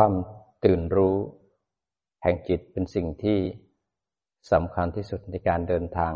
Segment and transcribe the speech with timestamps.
[0.00, 0.14] ความ
[0.64, 1.16] ตื่นรู้
[2.22, 3.38] แห่งจิตเป็นสิ่งที่
[4.52, 6.12] สำคัญที่สุดในการเดินทาง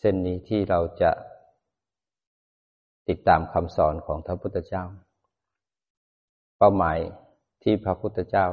[0.00, 1.10] เส้นนี้ที่เราจะ
[3.08, 4.84] ติดตามคำสอนของพระพุทธเจ้า
[6.58, 6.98] เป้าหมาย
[7.62, 8.46] ที่พระพุทธเจ้า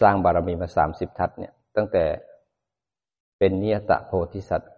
[0.00, 2.04] สร้างบารมีมาสามสิบทัศเนี่ยตั้งแต่
[3.38, 4.72] เป็นเนียตะโพธิสัตว์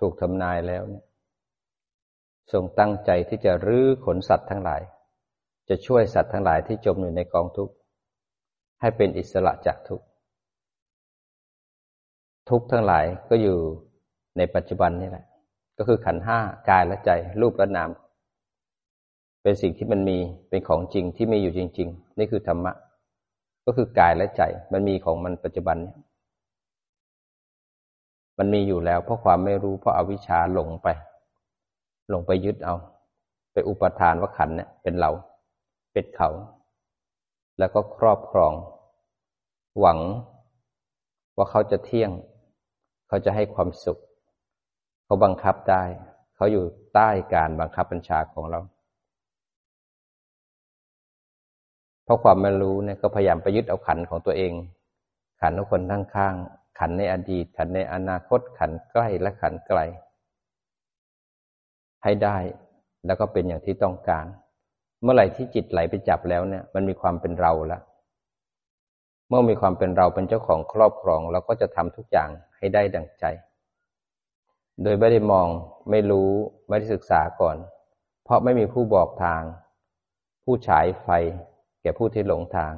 [0.00, 1.04] ถูกทำนายแล้วเนี่ย
[2.52, 4.82] ทรงตั้งใจที่จะรื้อขนสัตว์ทั้งหลาย
[5.68, 7.74] จะช่วยสัตว์ทั้งหลายที่จมอยู่ในกองทุกข์
[8.80, 10.04] ให้เป็นอิสระจากทุกข์
[12.50, 13.56] ทุกข์ทั้งหลายก็อยู่
[14.36, 15.24] ในปัจจุบันนี่แหละ
[15.78, 16.38] ก็คือขันห้า
[16.70, 17.90] กายและใจ รูปและนาม
[19.42, 20.18] เป็นสิ่งที่มันมี
[20.48, 22.72] เป็นของจริงที่มีอยู่จริง ๆ นี่คือธรรมะ
[23.66, 24.42] ก็คือกายและใจ
[24.72, 25.96] มันมีของมันปัจจุบันเนี่ย
[28.38, 30.88] มันมีอยู่แล้ว เพราะความไม่รู้เพราะอาวิชชาหลงไป
[32.10, 32.74] หลงไปยึดเอา
[33.52, 35.10] ไปอุปทานว่าขันเนี่ยเป็นเรา
[35.98, 36.30] เป็นเขา
[37.58, 38.52] แล้วก็ครอบครอง
[39.80, 39.98] หวัง
[41.36, 42.10] ว่าเขาจะเที่ยง
[43.08, 43.98] เขาจะให้ความสุข
[45.04, 45.84] เขาบังคับได้
[46.36, 48.60] เขาอยู่ใต้การบังคับบัญชาของเรา
[52.04, 54.52] เพราะความไม่รู้เนี่ยก็พยายามไปยึดเอาขันของตัวเอง
[55.40, 59.80] ขันของคนข้างๆขันในอดีต ขันในอนาคตขันใกล้และขันไกล
[62.02, 62.36] ให้ได้
[63.06, 64.26] แล้วก็เป็นอย่างที่ต้องการ
[65.02, 67.82] เมื่อไหร่ที่จิตไหลไปจับแล้วเนี่ย มันมีความเป็นเราแล้ว
[69.28, 73.24] เมื่อมีความเป็นเราเป็นเจ้าของครอบครองเราก็จะทำทุกอย่างให้ได้ดังใจ
[74.82, 75.46] โดยไม่ได้มอง
[75.90, 76.30] ไม่รู้
[76.68, 77.56] ไม่ได้ศึกษาก่อน
[78.24, 79.42] เพราะไม่มีผู้บอกทาง
[80.44, 81.08] ผู้ฉายไฟ
[81.82, 82.72] แก่ผู้ที่หลงทาง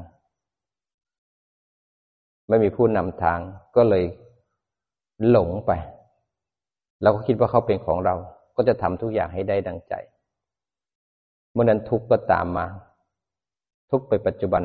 [2.48, 3.38] ไม่มีผู้นำทาง
[3.76, 4.04] ก็เลย
[5.30, 5.72] หลงไป
[7.02, 8.14] เราก็คิดว่าเขาเป็นของเรา
[8.56, 9.94] ก็จะทำทุกอย่างให้ได้ดังใจ
[11.52, 12.66] เมื่อนั้นทุกข์ก็ตามมา
[13.90, 14.62] ทุกข์ไปปัจจุบัน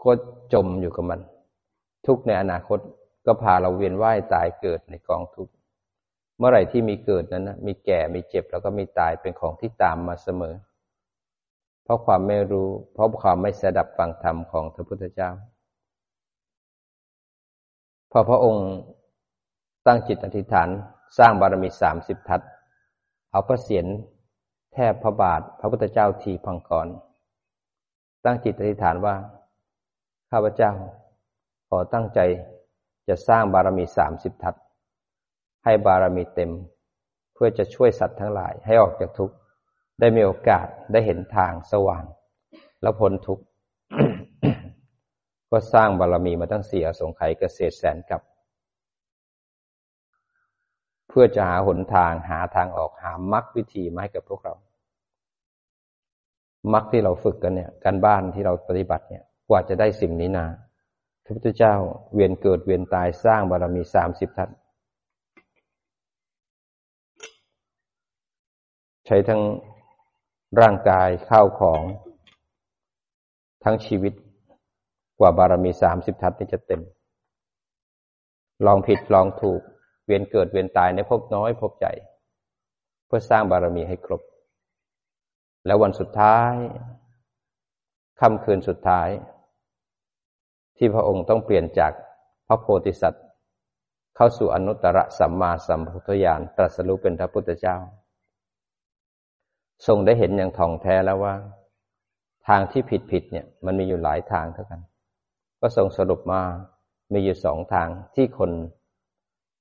[0.00, 0.12] ก็
[0.52, 1.20] จมอยู่กับมัน
[2.06, 2.78] ทุกข์ในอนาคต
[3.26, 5.52] ก็พาเราเวียนว่ายตายเกิดในกองทุกข์
[6.38, 10.54] เมื่อไหร่ที่มีเกิดนั้นนะมีแก่มีเจ็บแล้วก็มีตายเป็นของที่ตามมาเสมอ
[11.84, 15.30] เพราะความไม่รู้ เพราะความไม่สดับฟังธรรมของพระพุทธเจ้า
[18.10, 18.68] พอพระองค์
[19.86, 20.68] ตั้งจิตอธิษฐาน
[21.18, 22.40] สร้างบารมีสามสิบทัศ
[23.30, 23.86] เอาพระเศียร
[24.78, 26.88] แทบพระบาทพระพุทธเจ้าทีพังกร
[28.24, 29.14] ตั้งจิตอธิษฐานว่า
[30.30, 30.72] ข้าพเจ้า
[31.68, 32.20] ขอตั้งใจ
[33.08, 34.54] จะสร้างบารมีสามสิบทัศ
[35.64, 36.50] ให้บารมีเต็ม
[37.34, 39.34] เพื่อจะช่วยสัตว์ทั้งหลายให้ออกจากทุกข์
[40.00, 42.04] ได้มีโอกาสได้เห็นทางสว่าง
[42.82, 43.44] แล้วพ้นทุกข์
[45.50, 48.20] ก็สร้างบารมีมาตั้งเสี่อสงไขยเกษตรแสนกับ
[51.18, 54.54] พื่อจะหาหนทางหาทางออกหามรรควิธีมาให้กับพวกเรา
[56.72, 60.46] มรรคที่เราฝึกกันเนี่ย การบ้านที่เราปฏิบัติเนี่ย กว่าจะได้สิ่งนี้นา
[61.24, 61.74] พระพุทธเจ้า
[62.14, 64.48] เวียนเกิดเวียนตายสร้างบารมีสามสิบทัศ
[69.06, 69.42] ใช้ทั้ง
[70.60, 71.82] ร่างกายข้าวของ
[73.64, 74.12] ทั้งชีวิต
[75.18, 76.82] กว่าบารมีสามสิบทัศนี้จะเต็ม
[78.66, 79.62] ลองผิดลองถูก
[80.06, 81.92] เวียนเกิดเวียนตายในภพน้อยภพใหญ่
[83.06, 84.22] เพื่อสร้างบารมีให้ครบ
[85.66, 86.52] แล้ววันสุดท้าย
[88.20, 89.08] ค่ำคืนสุดท้าย
[90.76, 91.92] ที่พระองค์ต้องเปลี่ยนจาก
[92.46, 93.24] พระโพธิสัตว์
[94.16, 97.76] เข้าสู่อนุตตรสัมมาสัมพุทธญาณตรัสรู้เป็นพระพุทธเจ้า
[99.86, 101.34] ทรงได้เห็นอย่างท่องแท้แล้วว่า
[102.48, 104.82] ทางที่ผิดผิดเนี่ย มันมีอยู่หลายทางเท่ากัน
[105.60, 106.42] ก็ทรงสรุปมา
[107.12, 108.50] มีอยู่สองทางที่คน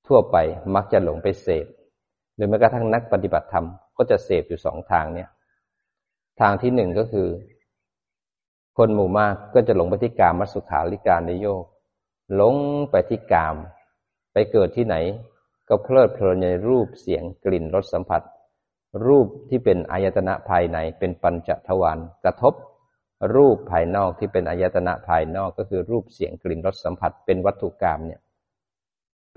[0.07, 0.37] ทั่วไป
[0.75, 1.65] มักจะหลงไปเสพ
[2.35, 3.65] หรือแม้กระทั่งนักปฏิบัติธรรม
[3.97, 5.29] ก็จะเสพอยู่สองทางเนี่ย
[6.39, 7.27] ทางที่หนึ่งก็คือ
[8.77, 11.63] คนหมู่มากก็จะหลงไปที่กามมัสุขาริการนโยก
[12.35, 12.55] หลง
[12.89, 13.55] ไปที่กาม
[14.33, 14.95] ไปเกิดที่ไหน
[15.69, 18.21] ก็เพลิดเพลินในรูปเสียงกลิ่นรสสัมผัส
[19.05, 22.53] รูปที่เป็นอายตนะภายในเป็นปัญจทวารกระทบ
[23.35, 28.21] รูปภายนอกที่เป็นอายตนะภายนอกก็คือรูปเสียงกลิ่นรสสัมผัส เป็นวัตถุกรรมเนี่ย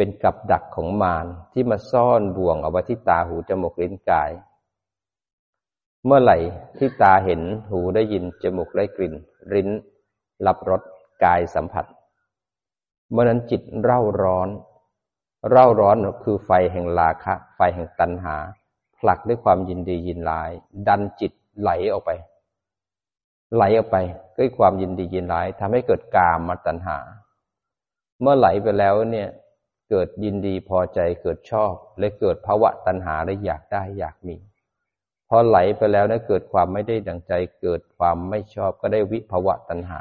[0.00, 4.30] เป็นกับดักของมารที่มาซ่อนบ่วงเอาไว้ที่ตาหูจมูกลิ้นกาย
[6.04, 6.38] เมื่อไหร่
[6.78, 9.14] ที่ตาเห็นหูได้ยินจมูกได้กลิ่น
[9.52, 9.68] ลิ้น
[10.46, 10.82] รับรส
[11.24, 11.86] กายสัมผัส
[13.10, 14.48] เมื่อนั้นจิตเร่าร้อน
[15.50, 18.36] เร่าร้อนคือไฟแห่งราคะ ไฟแห่งตัณหา
[18.98, 20.50] ผลักด้วยความยินดียินร้าย
[20.86, 22.10] ดันจิตไหลออกไป
[23.54, 23.96] ไหลออกไป
[24.38, 26.98] ด้วยความยินดียินร้ายทำให้เกิดกามมาตัณหา
[28.20, 29.28] เมื่อไหลไปแล้วเนี่ย
[29.90, 34.37] เกิดยินดีพอใจเกิดชอบ และเกิดภาวะตัณหาและอยากได้อยากมี
[35.29, 40.00] พอไหลไปแล้วนะเกิดความไม่ได้ดังใจ เกิดความไม่ชอบก็ได้วิภวะตัณหา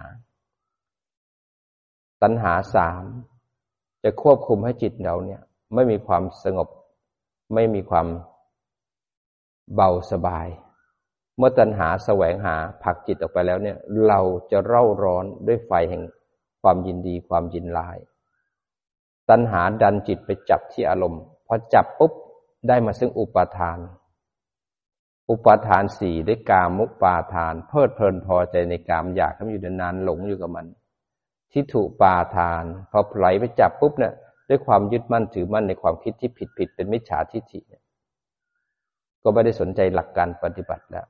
[2.22, 3.04] ตัณหาสาม
[4.04, 5.42] จะควบคุมให้จิตเราเนี่ย
[5.74, 6.68] ไม่มีความสงบ
[7.54, 8.08] ไม่มีความ
[9.76, 10.48] เบาสบาย
[11.38, 14.20] เมื่อตัณหาแสวงหาผลักจิตออกไปแล้วเนี่ย เรา
[14.52, 16.04] จะเร่าร้อนด้วยไฟแห่ง
[16.62, 17.98] ความยินดีความยินลาย
[19.30, 22.14] ตัณหาดันจิตไปจับที่อารมณ์ พอจับปุ๊บ
[22.68, 23.80] ได้มาซึ่งอุปาทาน
[25.30, 30.66] อุปาทานสี่ได้กามุปาทาน เพลิดเพลินพอใจในกามอยากทำอยู่นานหลงอยู่กับมัน
[31.52, 34.14] ทิฏฐุปาทาน พอไหลไปจับปุ๊บเนี่ย
[34.50, 37.84] ด้วยความยึดมั่นถือมั่นในความคิดที่ผิดผิดเป็นมิจฉาทิฏฐิเนี่ย
[39.24, 41.06] ก็ไม่ได้สนใจหลักการปฏิบัติแล้ว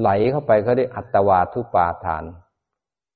[0.00, 2.24] ไหลเข้าไปเขาได้อัตวาทุปาทาน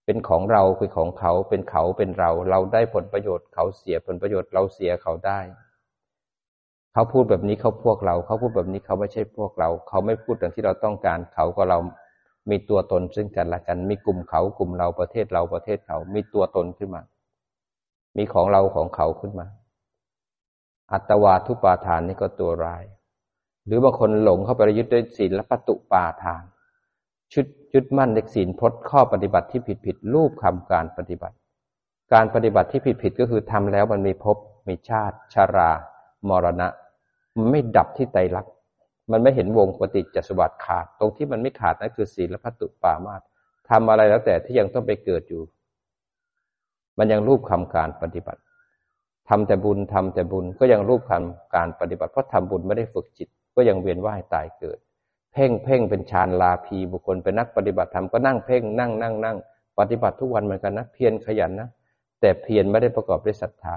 [0.05, 5.41] เป็นของเราเป็นของเขาเป็นเขาเป็นเรา เราได้ผลประโยชน์เขาเสียผลประโยชน์เราเสียเขาได้
[6.93, 11.79] เขาพูดแบบนี้เขาพวกเรา เขาพูดแบบนี้เขาไม่ใช่พวกเรา เขาไม่พูดอย่างที่เราต้องการ เขาก็เรา
[12.51, 17.03] มีตัวตนซึ่งกันและกัน มีกลุ่มเขากลุ่มเราประเทศเราประเทศเขา มีตัวตนขึ้นมา
[18.17, 19.47] มีของเราของเขาขึ้นมา
[20.93, 22.85] อัตวาทุปาทานนี่ก็ตัวร้าย
[23.67, 26.45] หรือบางคนหลงเข้าไปยึดด้วยศีลและปตุปาทาน
[27.33, 31.37] ชุด ยึดมั่นในศีลพจน์ข้อปฏิบัติที่ผิดผิดรูปคำการปฏิบัติ
[32.13, 34.37] การปฏิบัติที่ผิดผิดก็คือทำแล้วมันมีภพ
[34.69, 35.71] มีชาติ ชารา
[36.29, 36.69] มรณะ
[37.37, 38.53] มันไม่ดับที่ไตรลักษณ์
[39.11, 43.23] มันไม่เห็นวงปฏิจจสมบัติขาด ตรงที่มันไม่ขาดนั่นคือศีลและพัตุปามาต
[43.69, 45.43] ทำอะไรแล้วแต่ที่ยังต้องไปเกิดอยู่
[46.99, 48.41] มันยังรูปคำการปฏิบัติ
[49.29, 54.79] ทำแต่บุญทำแต่บุญก็ยังรูปคำการปฏิบัติ เพราะทำบุญไม่ได้ฝึกจิต ก็ยังเวียนว่ายตายเกิด
[55.35, 59.37] เพ่งเพ่งเป็นฌานลาภีบุคคลเป็นนักปฏิบัติธรรมก็นั่งเพ่งนั่งนั่งนั่ง
[59.79, 61.69] ปฏิบัติทุกวันเหมือนกันนะเพียรขยันนะ
[62.21, 63.77] แต่เพียรไม่ได้ประกอบด้วยศรัทธา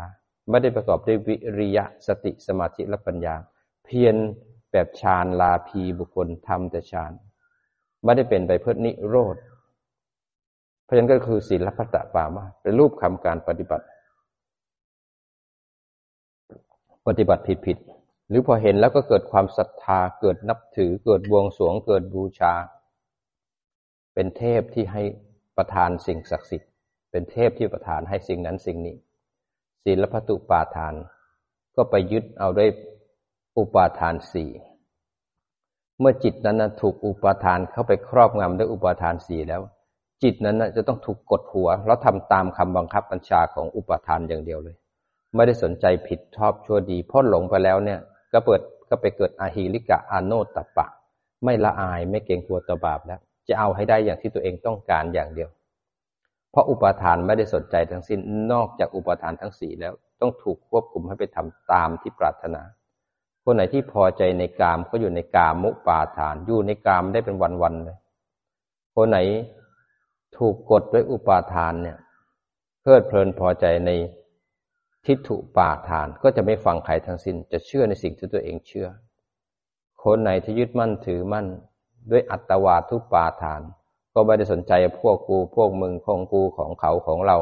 [0.49, 3.35] ไม่ได้ประกอบด้วยวิริยะสติสมาธิและปัญญา
[3.85, 4.15] เพียร
[4.71, 7.11] แบบฌานลาภีบุคคลทำแต่ฌาน
[8.03, 9.35] ไม่ได้เป็นไปเพื่อนิโรธ
[10.83, 13.85] เพราะฉะนั้นก็คือศีลพัตตปามาเป็นรูปคำการปฏิบัติ
[17.07, 17.77] ปฏิบัติผิดผิด
[18.29, 22.53] หรือพอเห็นแล้วก็เกิดความศรัทธา เกิดนับถือ เกิดบวงสวง เกิดบูชา
[24.13, 25.03] เป็นเทพที่ให้
[25.57, 26.71] ประทานสิ่งศักดิ์สิทธิ์
[27.11, 28.95] เป็นเทพที่ประทานให้สิ่งนั้นสิ่งนี้
[29.83, 30.93] ศีลพัตุปาทาน
[31.75, 32.69] ก็ไปยึดเอาด้วย
[33.57, 34.49] อุปาทานสี่
[35.99, 39.61] เมื่อจิตนั้นนะถูกอุปาทานเข้าไปครอบงำด้วยอุปาทานสี่แล้ว
[40.23, 44.75] จิตนั้นนะจะต้องถูกกดหัว แล้วทำตามคำบังคับบัญชาของอุปาทานอย่างเดียวเลย
[45.35, 47.99] ไม่ได้สนใจผิดชอบชั่วดีพ้นหลงไปแล้วเนี่ย
[48.33, 50.87] ก็เปิดก็ไปเกิดอาหิริกะอาโนตปะ
[51.43, 55.49] ไม่ละอายไม่เกรงกลัวต่อบาปแล้วจะเอาให้ได้อย่างที่ตัวเองต้องการอย่างเดียว
[56.51, 58.19] เพราะอุปาทานไม่ได้สนใจทั้งสิ้น
[58.53, 62.61] นอกจากอุปาทานทั้งสี่แล้วต้องถูกควบคุมให้ไปทำตามที่ปรารถนา
[63.43, 67.97] คนไหนที่พอใจในกามก็อยู่ในกามมุปาทาน อยู่ในกามได้เป็นวันๆเลย
[68.95, 69.17] คนไหน
[70.37, 71.97] ถูกกดด้วยอุปาทานเนี่ย
[72.81, 73.91] เพลิดเพลินพอใจใน
[75.07, 78.87] ทิฏฐุปาทานก็จะไม่ฟังใครทั้งสิ้น จะเชื่อในสิ่งที่ตัวเองเชื่อ
[80.03, 81.47] คนไหนที่ยึดมั่นถือมั่น
[82.11, 83.61] ด้วยอัตวาทุปาทาน
[84.13, 87.37] ก็ไม่ได้สนใจพวกกูพวกมึงของกูของเขาของเรา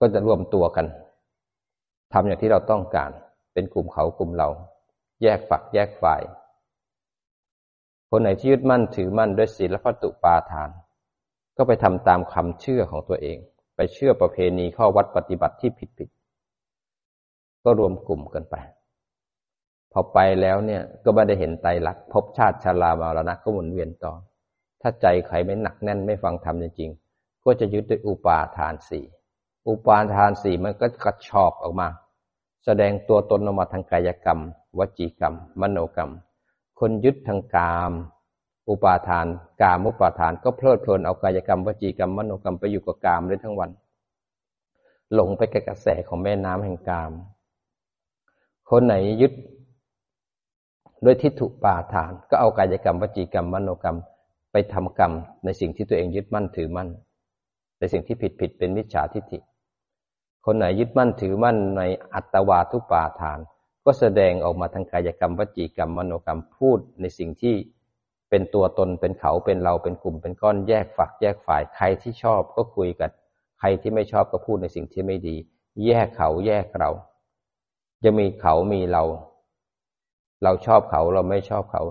[0.00, 0.86] ก็จะรวมตัวกัน
[2.12, 3.10] ทำอย่างที่เราต้องการ
[3.52, 4.48] เป็นกลุ่มเขากลุ่มเรา
[5.22, 6.22] แยกฝักแยกฝ่าย
[8.10, 10.70] คนไหนที่ยึดมั่นถือมั่นด้วยศีลพัตุปาทาน
[11.56, 13.38] ก็ไปทำตามคำเชื่อของตัวเอง
[13.76, 16.08] ไปเชื่อประเพณีข้อวัดปฏิบัติที่ผิดผิด
[17.64, 18.56] ก็รวมกลุ่มกันไป
[19.92, 24.12] พอไปแล้วเนี่ยก็ไม่ได้เห็นไตรลักษณ์พบชาติชาลามารณะก็หมุนเวียนต่อ
[24.80, 29.04] ถ้าใจใครไม่หนักแน่นไม่ฟังธรรมจริงๆก็จะยึดด้วยอุปาทานสี่
[29.68, 31.88] อุปาทานสี่มันก็กระชอกออกมา
[32.64, 34.40] แสดงตัวตนออกมาทางกายกรรม
[34.78, 36.10] วจีกรรม มโนกรรม
[36.80, 37.92] คนยึดทางกาม
[38.68, 39.26] อุปาทาน
[39.60, 43.70] กามุปาทาน ก็เพลิดเพลินเอากายกรรมวจีกรรมมโนกรรมไปอยู่กับกามเลยทั้งวัน
[45.14, 47.12] หลงไปกับกระแสของแม่น้ำแห่งกาม
[48.70, 49.32] คนไหนยึด
[51.04, 53.98] ด้วยทิฏฐุปาทาน ก็เอากายกรรมวจีกรรมมโนกรรม
[54.52, 55.12] ไปทำกรรม
[55.44, 56.88] ในสิ่งที่ตัวเองยึดมั่นถือมั่น
[57.78, 59.38] ในสิ่งที่ผิดผิดเป็นมิจฉาทิฏฐิ
[60.44, 61.82] คนไหนยึดมั่นถือมั่นใน
[62.14, 63.38] อัตวาทุปาทาน
[63.84, 67.54] ก็แสดงออกมาทางกายกรรมวจีกรรมมโนกรรมพูดในสิ่งที่
[68.30, 73.10] เป็นตัวตนเป็นเขาเป็นเราเป็นกลุ่ม เป็นก้อนแยกฝัก แยกฝ่ายใครที่ชอบก็คุยกัน
[73.58, 75.36] ใครที่ไม่ชอบก็พูดในสิ่งที่ไม่ดี
[75.86, 76.90] แยกเขาแยกเรา
[78.04, 79.02] จะมีเขามีเรา
[80.42, 81.82] เราชอบเขาเราไม่ชอบเขา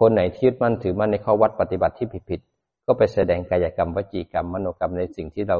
[0.00, 5.58] คนไหนที่ยึดมั่นถือมั่นในข้อวัดปฏิบัติที่ผิดๆก็ไปแสดงกายกรรมวจีกรรมมโนกรรมในสิ่งที่เรา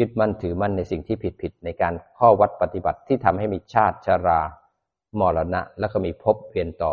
[0.00, 4.40] ยึดมั่นถือมั่นในสิ่งที่ผิดๆในการข้อวัดปฏิบัติที่ทำให้มีชาติชารา
[5.18, 6.92] มรณะ แล้วก็มีภพเพียนต่อ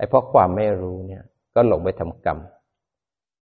[0.00, 1.22] ไอ้เพราะความไม่รู้เนี่ย
[1.54, 2.38] ก็หลงไปทำกรรม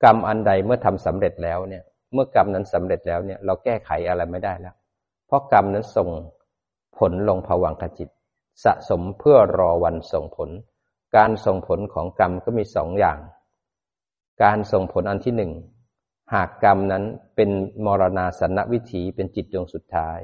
[0.04, 1.84] กรรมอันใดเมื่อทำสำเร็จแล้วเนี่ย
[2.14, 4.76] เมื่อกรรมนั้นสำเร็จแล้วเนี่ย เราแก้ไขอะไรไม่ได้แล้ว
[5.28, 6.10] เพราะกรรมนั้นส่ง
[6.98, 8.10] ผลลงภวังคจิต
[8.64, 10.50] สะสมเพื่อรอวันส่งผล
[11.18, 13.20] การส่งผลของกรรมก็มีสองอย่าง
[14.44, 15.52] การส่งผลอันที่หนึ่ง
[16.34, 17.04] หากกรรมนั้น
[17.36, 17.50] เป็น
[17.86, 20.20] มรณาสันวิถีเป็นจิตดวงสุดท้าย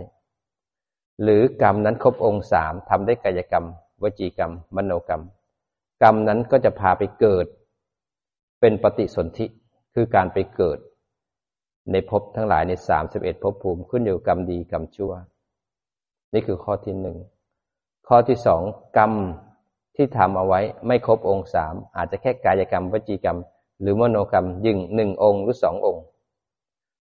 [1.24, 3.66] หรือกรรมนั้นครบองค์สามทำได้กายกรรม
[4.04, 5.24] วจีกรรม มโนกรรม
[6.02, 7.46] กรรมนั้นก็จะพาไปเกิด
[8.60, 9.46] เป็นปฏิสนธิ
[9.94, 10.80] คือการไปเกิด
[11.92, 15.14] ในภพทั้งหลายในสามสิบเอ็ดภพภูมิขึ้นอยู่กรรมดีกรรมชั่ว
[16.34, 17.18] นี่คือข้อที่หนึ่ง
[18.08, 18.62] ข้อที่สอง
[18.98, 19.14] กรรม
[19.96, 23.38] ที่ทำเอาไว้ไม่ครบองค์สามอาจจะแค่กายกรรมวจีกรรม
[23.82, 26.04] หรือมโนกรรมยิงหนึ่งองค์หรือสององค์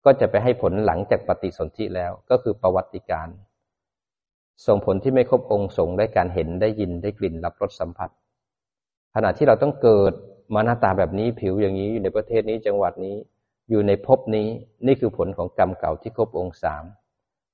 [0.05, 3.29] ก็จะไปให้ผลหลังจากปฏิสนธิแล้วก็คือประวัติการ
[4.67, 8.11] ส่งผลที่ไม่ครบองค์ส่งได้การเห็นได้ยินได้กลิ่นรับรสสัมผัส
[9.15, 10.13] ขณะที่เราต้องเกิด
[10.55, 13.17] มาหน้าตาแบบนี้ผิวอย่างนี้อยู่ในประเทศนี้จังหวัดนี้
[13.71, 14.49] อยู่ในภพนี้
[14.87, 16.85] นี่คือผลของกรรมเก่าที่ครบองค์สาม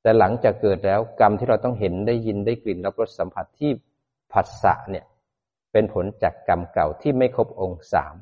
[0.02, 3.71] แต่หลังจากเกิดแล้วกรรมที่เราต้องเห็นได้ยินได้กลิ่นรับรสสัมผัสที่
[4.33, 5.05] ผัสสะเนี่ย
[5.73, 8.14] เป็นผลจากกรรมเก่าที่ไม่ครบองค์สาม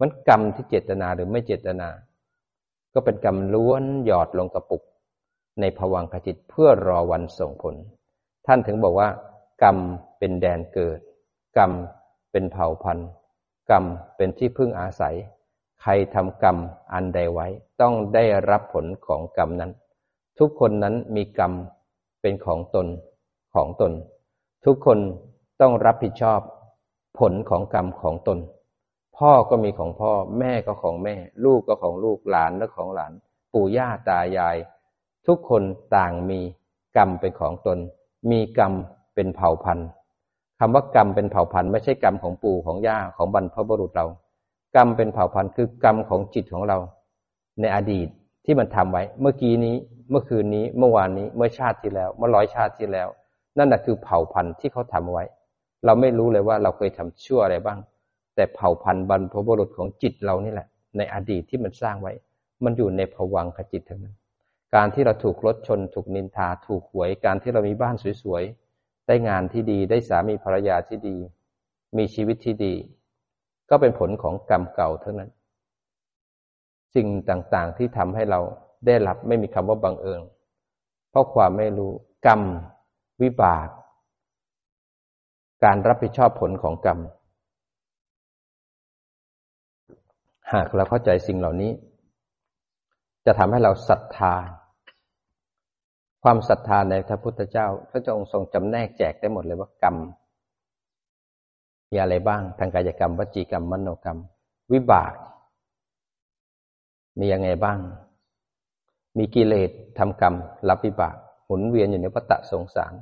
[0.00, 1.88] มันกรรมที่เจตนาหรือไม่เจตนา
[2.94, 4.82] ก็เป็นกรรมล้วนหยอดลงกระปุก
[5.60, 7.74] ในภวังคจิตเพื่อรอวันส่งผล
[8.46, 9.08] ท่านถึงบอกว่า
[9.62, 9.76] กรรม
[10.18, 11.00] เป็นแดนเกิด
[11.58, 11.72] กรรม
[12.36, 13.08] เป็นเผ่าพันธุ์
[13.70, 13.84] กรรม
[14.16, 15.16] เป็นที่พึ่งอาศัย
[15.82, 16.56] ใครทำกรรม
[16.92, 17.46] อันใดไว้
[17.80, 19.72] ต้องได้รับผลของกรรมนั้น
[20.38, 21.52] ทุกคนนั้นมีกรรม
[22.20, 22.86] เป็นของตน
[23.54, 23.92] ของตน
[24.64, 24.98] ทุกคน
[25.60, 26.40] ต้องรับผิดชอบ
[27.18, 28.38] ผลของกรรมของตน
[29.16, 31.14] พ่อก็มีของพ่อ แม่ก็ของแม่
[31.44, 33.12] ลูกก็ของลูกหลานก็ของหลาน
[33.52, 34.56] ปู่ย่าตายาย
[35.26, 35.62] ทุกคน
[35.96, 36.40] ต่างมี
[36.96, 37.78] กรรมเป็นของตน
[38.30, 38.72] มีกรรม
[39.14, 39.88] เป็นเผ่าพันธุ์
[40.58, 44.06] คำว่ากรรมเป็นเผ่าพันธุ์ไม่ใช่กรรมของปู่ของย่าของบรรพบุรุษเรา
[44.76, 46.78] กรรมเป็นเผ่าพันธุ์คือกรรมของจิตของเรา
[47.60, 48.08] ในอดีต
[48.44, 49.74] ที่มันทำไว้ เมื่อกี้นี้
[50.10, 53.08] เมื่อคืนนี้เมื่อวานนี้เมื่อชาติที่แล้ว เมื่อร้อยชาติที่แล้ว
[53.58, 55.24] นั่นแหะคือเผ่าพันธุ์ที่เขาทำไว้
[55.84, 57.78] เราไม่รู้เลยว่าเราเคยทำชั่วอะไรบ้าง
[58.34, 62.12] แต่เผ่าพันธุ์บรรพบุรุษของจิตเรานี่แหละ ในอดีตที่มันสร้างไว้
[62.64, 64.16] มันอยู่ในภวังขจิตทั้งนั้น
[64.74, 68.63] การที่เราถูกรถชน ถูกนินทา ถูกหวย การที่เรามีบ้านสวยๆ
[69.06, 71.16] ได้งานที่ดี ได้สามีภรรยาที่ดี
[71.96, 72.74] มีชีวิตที่ดี
[73.70, 75.30] ก็เป็นผลของกรรมเก่าเท่านั้น
[76.94, 78.40] สิ่งต่างๆที่ทำให้เรา
[78.86, 80.22] ได้รับไม่มีคำว่าบังเอิญ
[81.10, 81.92] เพราะความไม่รู้
[82.26, 82.42] กรรม
[83.22, 83.68] วิบาก
[85.64, 86.98] การรับผิดชอบผลของกรรม
[90.52, 91.72] หากเราเข้าใจสิ่งเหล่านี้
[93.26, 94.34] จะทำให้เราศรัทธา
[96.26, 99.96] ความศรัทธาในพระพุทธเจ้า พระเจ้าองค์ทรงจำแนกแจกได้หมดเลยว่ากรรม
[101.90, 104.18] มีอะไรบ้าง ทางกายกรรมวจีกรรมมโนกรรม
[104.72, 105.12] วิบาก
[107.18, 107.78] มียังไงบ้าง
[109.18, 110.34] มีกิเลสทำกรรม
[110.68, 111.16] รับวิบาก
[111.46, 112.94] หมุนเวียนอยู่ในวัฏสงสาร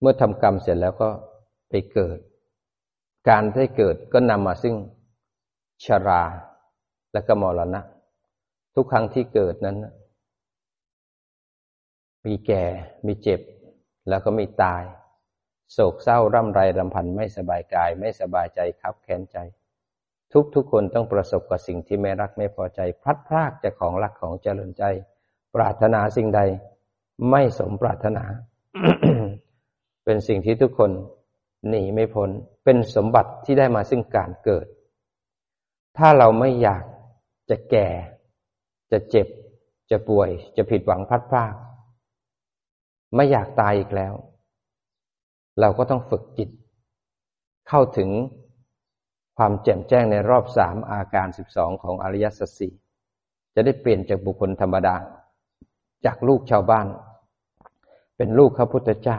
[0.00, 1.08] เมื่อทำกรรมเสร็จแล้วก็
[1.68, 2.18] ไปเกิด
[3.28, 4.74] การได้เกิดก็นำมาซึ่ง
[5.84, 6.22] ชารา
[7.12, 7.80] และก็มรณะ
[8.74, 9.78] ทุกครั้งที่เกิดนั้น
[12.26, 12.64] มีแก่
[13.06, 13.40] มีเจ็บ
[14.08, 14.82] แล้วก็มีตาย
[15.72, 19.38] โศกเศร้าร่ำไรรำพันไม่สบายกาย ไม่สบายใจครับแค้นใจ
[20.32, 24.84] ทุกทุกคนต้องประสบกับสิ่งที่ไม่รักไม่พอใจ พลัดพรากจากของรักของเจริญใจ
[25.54, 26.40] ปรารถนาสิ่งใด
[27.30, 28.24] ไม่สมปรารถนา
[30.04, 30.90] เป็นสิ่งที่ทุกคน
[31.68, 32.30] หนีไม่พ้น
[32.64, 34.66] เป็นสมบัติที่ได้มาซึ่งการเกิด
[35.98, 36.84] ถ้าเราไม่อยาก
[37.50, 37.88] จะแก่
[38.92, 39.26] จะเจ็บ
[39.90, 41.54] จะป่วย จะผิดหวังพัดพลาด
[43.14, 44.14] ไม่อยากตายอีกแล้ว
[45.60, 46.48] เราก็ต้องฝึกจิต
[47.68, 48.10] เข้าถึง
[49.36, 52.72] ความแจ่มแจ้งในรอบสามอาการสิบสองของอริยสัจสี่
[53.54, 54.96] จะได้เปลี่ยนจากบุคคลธรรมดา
[56.06, 56.86] จากลูกชาวบ้าน
[58.16, 59.18] เป็นลูกพระพุทธเจ้า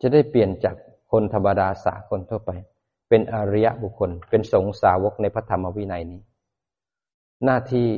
[0.00, 0.76] จะได้เปลี่ยนจาก
[1.12, 2.50] คนธรรมดาสาคนทั่วไป
[3.08, 6.20] เป็นอริยบุคคล เป็นสงสาวกในพระธรรมวินัยนี้
[7.44, 7.88] หน้าที่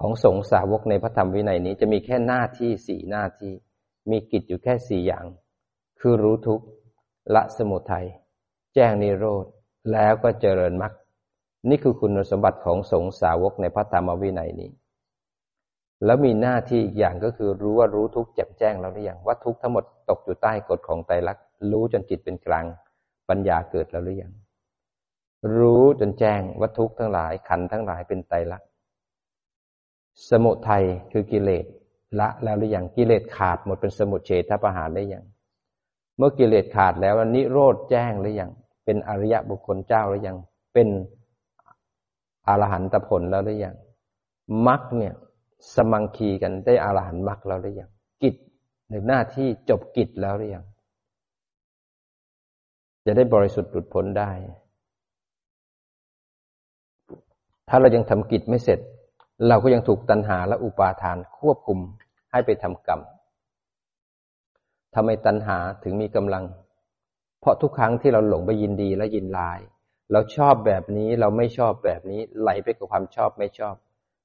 [0.00, 3.52] ของสงสาวกในพระธรรมวินัยนี้จะมีแค่หน้าที่สี่หน้าที่
[4.10, 5.24] มีกิจอยู่แค่สี่อย่าง
[6.00, 6.66] คือรู้ทุกข์
[7.34, 8.06] ละสมุทัย
[8.74, 9.46] แจ้งนิโรธ
[9.92, 10.92] แล้วก็เจริญมรรค
[11.68, 14.70] นี่คือคุณสมบัติของสงสาวกในพระธรรมวินัยนี้
[16.04, 22.64] แล้วมีหน้าที่อีกอย่างก็คือรู้ว่ารู้ทุกข์แจ่มแจ้งแล้วหรือยังว่าทุกข์ทั้งหมดตกอยู่ใต้กฎของไตรลักษณ์รู้จนจิตเป็นกลาง
[23.28, 24.32] ปัญญาเกิดแล้วหรือยัง
[25.56, 28.68] รู้จนแจ้งว่าทุกข์ทั้งหลายขันทั้งหลายเป็นไตรลักษณ์
[30.30, 31.64] สมุทัยคือกิเลส
[32.20, 35.24] ละแล้วหรือยังกิเลสขาดหมดเป็นสมุทเฉทประหารได้ยัง
[36.16, 38.50] เมื่อกิเลสขาดแล้วนิโรธแจ้งหรือยัง
[38.84, 40.36] เป็นอริยะบุคคลเจ้าหรือยัง
[40.74, 40.88] เป็น
[42.48, 43.74] อรหันตผลแล้วหรือยัง
[44.66, 45.14] มรรคเนี่ย
[45.74, 47.90] สมังคีกันได้อรหันต์มรรคแล้วหรือยัง
[48.22, 48.34] กิจ
[48.88, 50.64] หรือหน้าที่จบกิจแล้วหรือยัง
[53.06, 54.30] จะได้บริสุทธิ์หลุดพ้นได้
[57.68, 58.80] ถ้าเรายังทำกิจไม่เสร็จ
[59.48, 61.78] เราก็ยังถูกตัณหาและอุปาทานควบคุม
[62.30, 63.00] ให้ไปทำกรรม
[64.94, 66.44] ทำไมตัณหาถึงมีกำลัง
[67.40, 69.58] เพราะทุกครั้งที่เราหลงไปยินดีและยินลาย
[70.12, 73.74] เราชอบแบบนี้เราไม่ชอบแบบนี้ไหลไปกับความชอบไม่ชอบ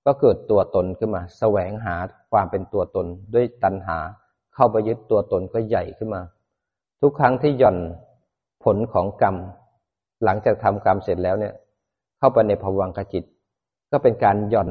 [0.05, 1.95] ก็เกิดตัวตนขึ้นมา แสวงหา
[2.31, 3.97] ความเป็นตัวตนด้วยตัณหา
[4.55, 6.21] เข้าไปยึดตัวตนก็ใหญ่ขึ้นมา
[7.01, 7.77] ทุกครั้งที่หย่อน
[8.63, 9.35] ผลของกรรม
[10.23, 11.53] หลังจากทำกรรมเสร็จแล้วเนี่ย
[12.19, 13.23] เข้าไปในภวังคจิต
[13.91, 14.69] ก็เป็นการหย่อน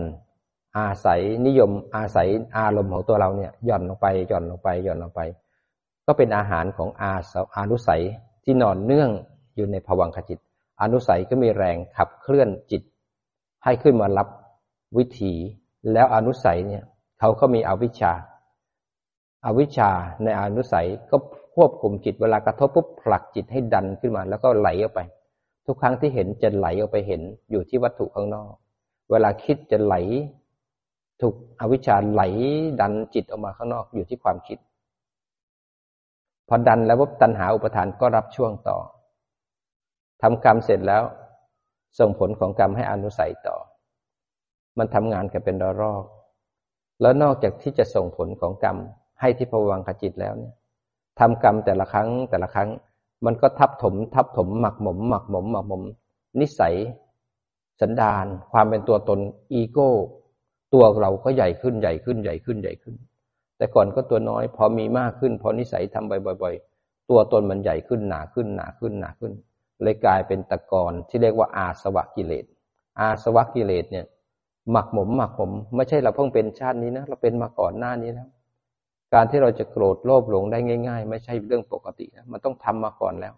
[0.78, 5.20] อาศัยนิยมอาศัยอารมณ์ของตัวเราเนี่ยหย่อนลงไปหย่อนลงไปหย่อนลงไป
[6.06, 7.12] ก็เป็นอาหารของอา
[7.56, 8.02] อานุสัย
[8.44, 9.10] ที่นอนเนื่อง
[9.56, 10.38] อยู่ในภวังคจิต
[10.82, 12.82] อนุสัยก็มีแรงขับเคลื่อนจิต
[13.64, 14.28] ให้ขึ้นมารับ
[14.96, 15.32] วิถี
[15.92, 16.82] แล้วอนุสัยเนี่ย
[17.18, 18.12] เขาก็มีอวิชชา
[19.44, 19.90] อาวิชชา
[20.24, 21.16] ในอนุสัยก็
[21.54, 25.00] ควบคุมจิตเวลากระทบปุ๊บผลักจิตให้ดันขึ้นมา แล้วก็ไหลออกไป
[25.66, 28.52] ทุกครั้งที่เห็นจะไหลออกไปเห็นอยู่ที่วัตถุข้างนอก
[29.10, 29.94] เวลาคิดจะไหล
[31.20, 32.22] ถูกอวิชชาไหล
[32.80, 34.58] ดันจิตออกมาข้างนอกอยู่ที่ความคิด
[36.48, 38.78] พอดันแล้วพบตัณหาอุปทานก็รับช่วงต่อ
[40.22, 41.02] ทำกรรมเสร็จแล้ว
[41.98, 43.56] ส่งผลของกรรมให้อนุสัยต่อ
[44.78, 46.04] มันทำงานกันเป็นรอก
[47.00, 48.76] แล้วนอกจากที่จะส่งผลของกรรม
[49.20, 50.54] ให้ที่ภวังคจิตแล้วเนี่ย
[51.18, 52.68] ทำกรรมแต่ละครั้งแต่ละครั้ง
[53.24, 55.82] มันก็ทับถม ทับถมหมักหมม หมักหมมหมักหมม
[56.40, 56.74] นิสัย
[57.80, 59.18] สันดาน ความเป็นตัวตน
[59.52, 59.90] อีโก้
[60.72, 62.94] ตัวเราก็ใหญ่ขึ้นใหญ่ขึ้นใหญ่ขึ้นใหญ่ขึ้น
[63.56, 66.10] แต่ก่อนก็ตัวน้อย พอมีมากขึ้น พอนิสัยทำ
[66.42, 69.32] บ่อย ๆ ตัวตนมันใหญ่ขึ้นหนาขึ้นหนาขึ้นหนาขึ้น
[69.82, 72.44] เลยกลายเป็นตะกอนที่เรียกว่าอาสวะกิเลส
[73.00, 74.06] อาสวะกิเลสเนี่ย
[74.70, 78.28] หมักหมมหมักหมมไม่ใช่เราเพิ่งเป็นชาตินี้นะเราเป็นมาก่อนหน้านี้แล้ว
[79.14, 83.34] การที่เราจะโกรธโลภหลงได้ง่าย ๆ ไม่ใช่เรื่องปกตินะมันต้องทำมาก่อนแล้ว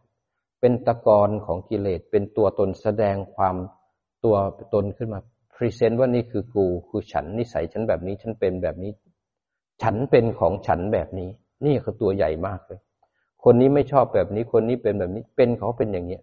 [0.60, 3.56] เป็นตะกอนของกิเลสเป็นตัวตนแสดงความ
[4.24, 4.36] ตัว
[4.74, 5.20] ตนขึ้นมา
[5.62, 8.92] รีเซนต์ว่านี่คือกู คือฉันนิสัยฉันแบบนี้ ฉันเป็นแบบนี้
[9.82, 11.28] ฉันเป็นของฉันแบบนี้
[11.66, 12.80] นี่คือตัวใหญ่มากเลย
[13.44, 16.22] คนนี้ไม่ชอบแบบนี้ คนนี้เป็นแบบนี้ เป็นเขาเป็นอย่างเนี้ย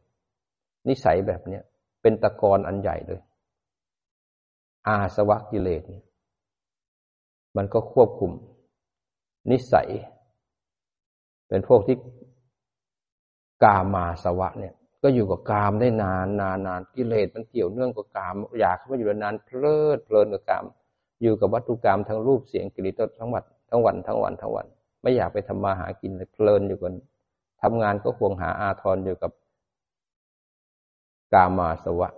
[0.87, 1.63] นิสัยแบบเนี้ย
[2.01, 3.21] เป็นตะกอนอันใหญ่เลย
[4.87, 6.03] อาสวะกิเลสเนี่ย
[7.57, 8.31] มันก็ควบคุม
[9.51, 9.89] นิสัย
[11.47, 11.97] เป็นพวกที่
[13.63, 20.65] กามาสวะเนี่ย ก็อยู่กับกามได้นานนานนานกิเลสมันเกี่ยวเนื่องกับกาม อยากเข้ามาอยู่นานเพลิดเพลินกับกาม
[21.21, 24.67] อยู่กับวัตถุกรรมทั้งรูปเสียงกลิ่นรสทั้งวันทั้งวันทั้งวันทั้งวัน
[25.01, 26.93] ไม่อยากไปทำมาหากินเลยเพลินอยู่กัน
[27.61, 29.31] ทำงานก็ควงหาอาทรอยู่กับ
[31.33, 32.09] กามาสวะ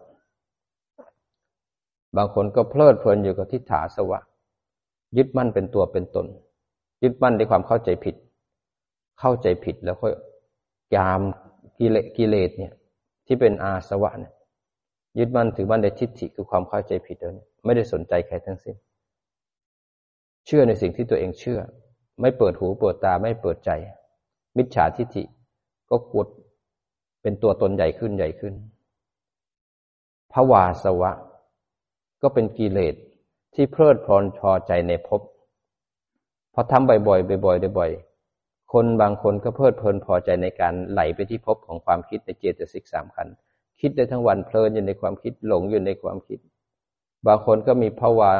[2.17, 4.19] บางคนก็เพลิดเพลินอยู่กับทิฏฐาสวะ
[5.17, 6.25] ยึดมั่นเป็นตัวเป็นตน
[7.03, 8.15] ยึดมั่นในความเข้าใจผิด
[9.19, 10.13] เข้าใจผิดแล้วค่อย
[10.95, 11.21] ยาม
[11.81, 12.73] กิเลกิเลสเนี่ย
[13.25, 14.33] ที่เป็นอาสวะเนี่ย
[15.17, 18.75] ยึดมั่นถือมั่นในทิฏฐิคือความเข้าใจผิดแล้วเนี่ยไม่ได้สนใจใครทั้งสิ้น
[20.45, 21.59] เชื่อในสิ่งที่ตัวเองเชื่อ
[22.21, 23.71] ไม่เปิดหูเปิดตาไม่เปิดใจ
[24.57, 25.23] มิจฉาทิฏฐิ
[25.89, 26.27] ก็กด
[27.21, 28.53] เป็นตัวตนใหญ่ขึ้นใหญ่ขึ้น
[30.33, 31.11] ภาวาสวะ
[32.21, 32.95] ก็เป็นกิเลส
[33.53, 35.21] ที่เพลิดเพลินพอใจในภพ
[36.53, 38.10] พอทำบ่อยๆบ่อยๆบ่อยๆ
[38.71, 43.27] คนบางคนก็เพลิดเพลินพอใจในการไหลไปที่ภพของความคิดในเจตสิกสามขัน
[43.79, 46.39] คิดได้ทั้งวันเพลินอยู่ในความคิดหลงอยู่ในความคิด
[47.27, 48.31] บางคนก็มีภาวา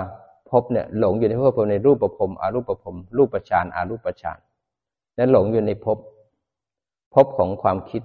[0.50, 4.38] ภพเนี่ยหลงอยู่ในภพในรูปประพรมอารูปประพรมรูปประชานอารูปประชาน
[5.18, 5.98] นั้นหลงอยู่ในภพ
[7.14, 8.04] ภพของความคิด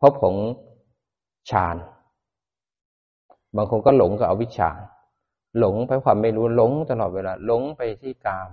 [0.00, 0.36] ภพของ
[1.50, 1.76] ฌาน
[3.56, 4.70] บางคนก็หลงกับอวิชชา
[5.58, 8.50] หลงไปความไม่รู้หลงตลอดเวลาหลงไปที่กาม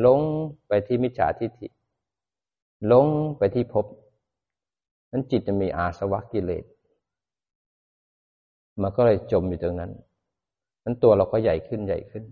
[0.00, 0.20] หลง
[0.68, 1.68] ไปที่มิจฉาทิฏฐิ
[2.86, 3.06] หลง
[3.38, 3.86] ไปที่ภพ
[5.10, 6.64] นั้นจิตจะมีอาสวะกิเลส
[8.80, 9.92] มันก็เลยจมอยู่ตรงนั้น
[10.84, 12.24] นั้นตัวเราก็ใหญ่ขึ้นใหญ่ขึ้น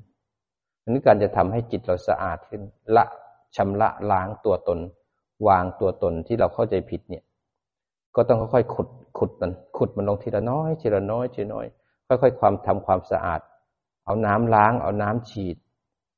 [0.82, 2.62] อันนี้การจะทำให้จิตเราสะอาดขึ้น
[2.96, 3.04] ละ
[3.56, 4.78] ชำระล้างตัวตน
[5.48, 7.24] วางตัวตนที่เราเข้าใจผิดเนี่ย
[8.16, 11.66] ก็ต้องค่อยๆขุดขุดมันขุดมันลงทีละน้อยทีละน้อยทีละน้อย
[12.06, 13.40] ค่อย ๆ ความทำความสะอาด
[14.04, 15.56] เอาน้ำล้าง เอาน้ำฉีด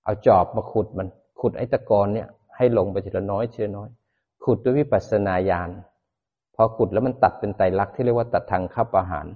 [0.05, 1.09] เอาจอบมาขุดมัน
[1.43, 3.89] ขุดไอ้ตะกอนเนี่ย ให้ลงไปทีละน้อยทีละน้อย
[4.45, 5.71] ขุดด้วยวิปัสสนาญาณ
[6.55, 9.27] พอขุดแล้วมันตัดเป็นไตรลักษณ์ที่เรียกว่าตัดทางขับอาหาร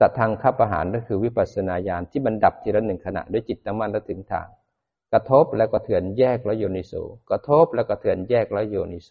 [0.00, 4.48] ตัดทางขับอาหารก็คือวิปัสสนาญาณที่มันดับทีละหนึ่งขณะด้วยจิตตั้งมั่นและถึงทาง
[5.12, 6.92] กระทบแล้วก็เถื่อนแยกแล้วโยนิโส
[7.30, 9.10] กระทบแล้วก็เถื่อนแยกแล้วโยนิโส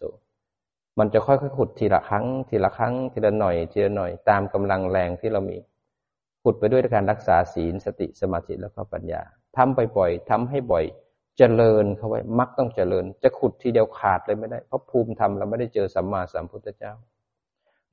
[0.98, 5.58] มันจะค่อยๆขุดทีละครั้ง ทีละครั้ง ทีละหน่อยทีละหน่อยตามกำลังแรงที่เรามี
[6.42, 9.22] ขุดไปด้วยการรักษาศีลสติสมาธิแล้วก็ปัญญา
[9.56, 10.84] ทำไปบ่อยทำให้บ่อย
[11.42, 16.92] เจริญเข้าไว้มักต้องเจริญ จะขุดทีเดียวขาดเลยไม่ได้ เพราะภูมิธรรมเราไม่ได้เจอสัมมาสัมพุทธเจ้า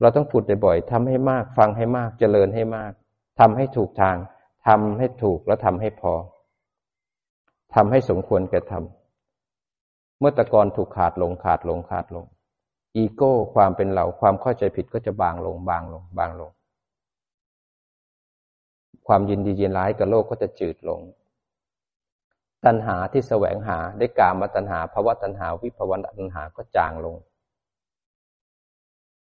[0.00, 2.92] เราต้องขุดบ่อยๆทำให้มาก ฟังให้มาก เจริญให้มาก
[3.40, 4.16] ทำให้ถูกทาง
[4.66, 6.12] ทำให้ถูกแล้วทำให้พอ
[7.74, 12.24] ทำให้สมควรแก่ทำเมื่อตะกอนถูกขาดลงขาดลงขาดลง
[12.96, 16.50] อีโก้ความเป็นเราความเข้าใจผิดก็จะบางลงบางลงบางลง
[19.06, 21.00] ความยินดียินร้ายกับโลกก็จะจืดลง
[22.66, 27.16] ตัณหาที่แสวงหาได้กามาตัณหาภาวะตัณหาวิภวตัณหาก็จางลง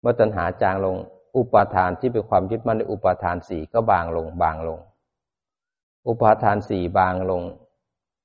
[0.02, 0.96] เมื่อตัณหาจางลง
[1.36, 4.80] อุปาทานที่เป็นความยึดมั่นในอุปาทานสี่ก็บางลง บางลง
[6.08, 7.44] อุปาทานสี่บางลง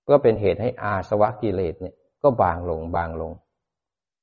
[0.08, 3.32] ก็เป็นเหตุให้อาสวะกิเลสเนี่ย ก็บางลง บางลง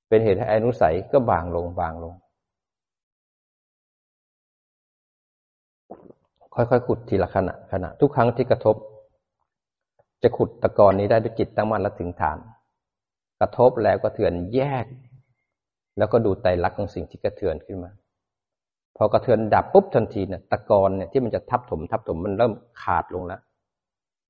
[0.09, 2.13] เป็นเหตุให้อนุสัยก็บางลง บางลง
[6.53, 8.75] ค่อยๆขุดทีละขณะขณะทุกครั้งที่กระทบ
[10.23, 12.37] จะขุดตะกอนนี้ได้ด้วยจิตตั้งมั่นและถึงฐาน
[13.39, 14.85] กระทบแล้วก็เถื่อนแยก
[15.97, 17.91] แล้วก็ดูไตรลักษณ์ของสิ่งที่กระเทือนขึ้นมา
[18.97, 23.41] พอกระเทือนดับปุ๊บทันทีเนี่ยตะกอนเนี่ยที่มันจะทับถม ทับถมมันเริ่มขาดลงแล้ว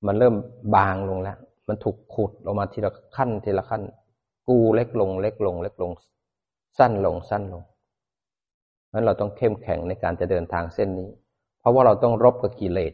[0.08, 0.36] มันเริ่ม
[0.75, 3.82] บางลงแล้ว มันถูกขุดออกมาทีละขั้นทีละขั้น
[4.47, 5.91] กูเล็กลง เล็กลง เล็กลง
[6.77, 7.63] สั้นลงสั้นลง
[8.93, 11.10] นั้นเราต้องเข้มแข็งในการจะเดินทางเส้นนี้
[11.60, 12.93] เพราะว่าเราต้องรบกับกิเลส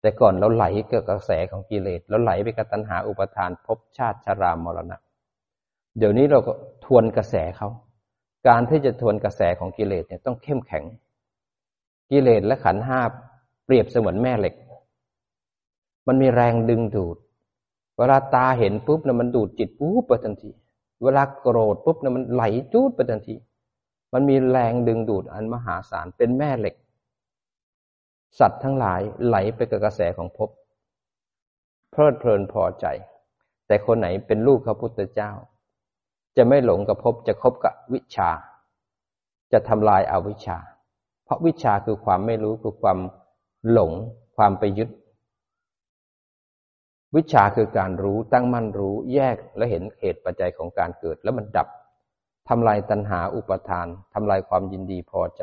[0.00, 4.98] แต่ก่อนเราไหลเกี่ยวกับกระแสของกิเลสแล้วไหลไปกับตัณหาอุปทานภพชาติชรามรณะ
[5.98, 6.52] เดี๋ยวนี้เราก็
[6.84, 7.68] ทวนกระแสเขา
[8.48, 10.84] การที่จะทวนกระแสของกิเลสเนี่ยต้องเข้มแข็ง
[12.10, 13.00] กิเลสและขันห้า
[13.64, 14.54] เปรียบเสมือนแม่เหล็ก
[16.06, 17.16] มันมีแรงดึงดูด
[17.98, 20.50] เวลาตาเห็นปุ๊บนะมันดูดจิตปุ๊บไปทันที
[21.04, 23.34] เวลาโกรธปุ๊บนะมันไหลจูดไปทันที
[24.12, 26.74] มันมีแรงดึงดูดอันมหาศาลเป็นแม่เหล็ก
[28.38, 30.50] สัตว์ทั้งหลายไหลไปกับกระแสของภพ
[31.90, 32.86] เพลิดเพลินพอใจ
[33.66, 35.32] แต่คนไหนเป็นลูกพระพุทธเจ้า
[36.36, 38.30] จะไม่หลงกับภพจะคบกับวิชา
[39.52, 40.58] จะทำลายอาวิชา
[41.24, 42.98] เพราะวิชาคือความไม่รู้คือความ
[43.70, 43.92] หลง
[44.36, 44.90] ความไปยึด
[47.16, 51.68] วิชาคือการรู้ตั้งมั่นรู้แยกและเห็นเหตุปัจจัยของการเกิดแล้วมันดับ
[52.48, 55.42] ทำลายตัณหาอุปทานทำลายความยินดีพอใจ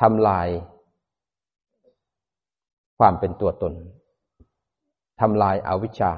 [0.00, 0.48] ทำลาย
[2.98, 3.74] ความเป็นตัวตน
[5.20, 6.12] ทำลายอาวิชชา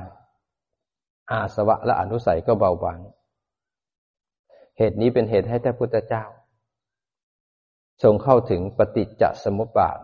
[1.30, 2.98] อาสวะและอนุสัยก็เบาบาง
[4.78, 6.24] เหตุนี้เป็นเหตุให้พระพุทธเจ้า
[8.02, 9.98] ทรงเข้าถึงปฏิจจสมุปบาท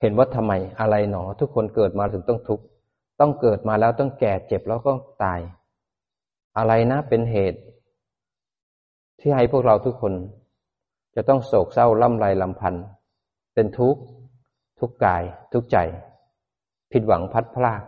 [0.00, 2.64] เห็นว่าทำไมอะไรหนอ ทุกคนเกิดมาถึงต้องทุกข์
[3.20, 5.40] ต้องเกิดมาแล้วต้องแก่เจ็บแล้วก็ตาย
[6.56, 7.60] อะไรนะเป็นเหตุ
[9.20, 10.12] ที่ให้พวกเราทุกคน
[11.14, 12.84] จะต้องโศกเศร้าล่ำไรลำพันธ์
[13.54, 14.00] เป็นทุกข์
[14.80, 15.78] ทุกกายทุกใจ
[16.92, 17.82] ผิดหวังพัดพลาก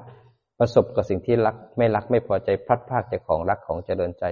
[0.58, 4.24] ประสบกับสิ่งที่รักไม่รักไม่พอใจพลัดพลากจากของรักของเจริญใจ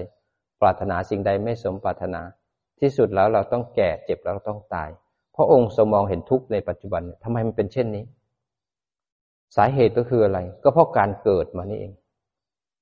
[0.61, 2.21] ปรารถนาสิ่งใดไม่สมปรารถนา
[2.81, 4.89] ที่สุดแล้วเราต้องแก่เจ็บแล้วต้องตาย
[5.37, 8.05] พระองค์ทรงมองเห็นทุกข์ในปัจจุบันทำไมมันเป็นเช่นนี้
[9.57, 11.93] สาเหตุก็คืออะไร ก็เพราะการเกิดมานี่เอง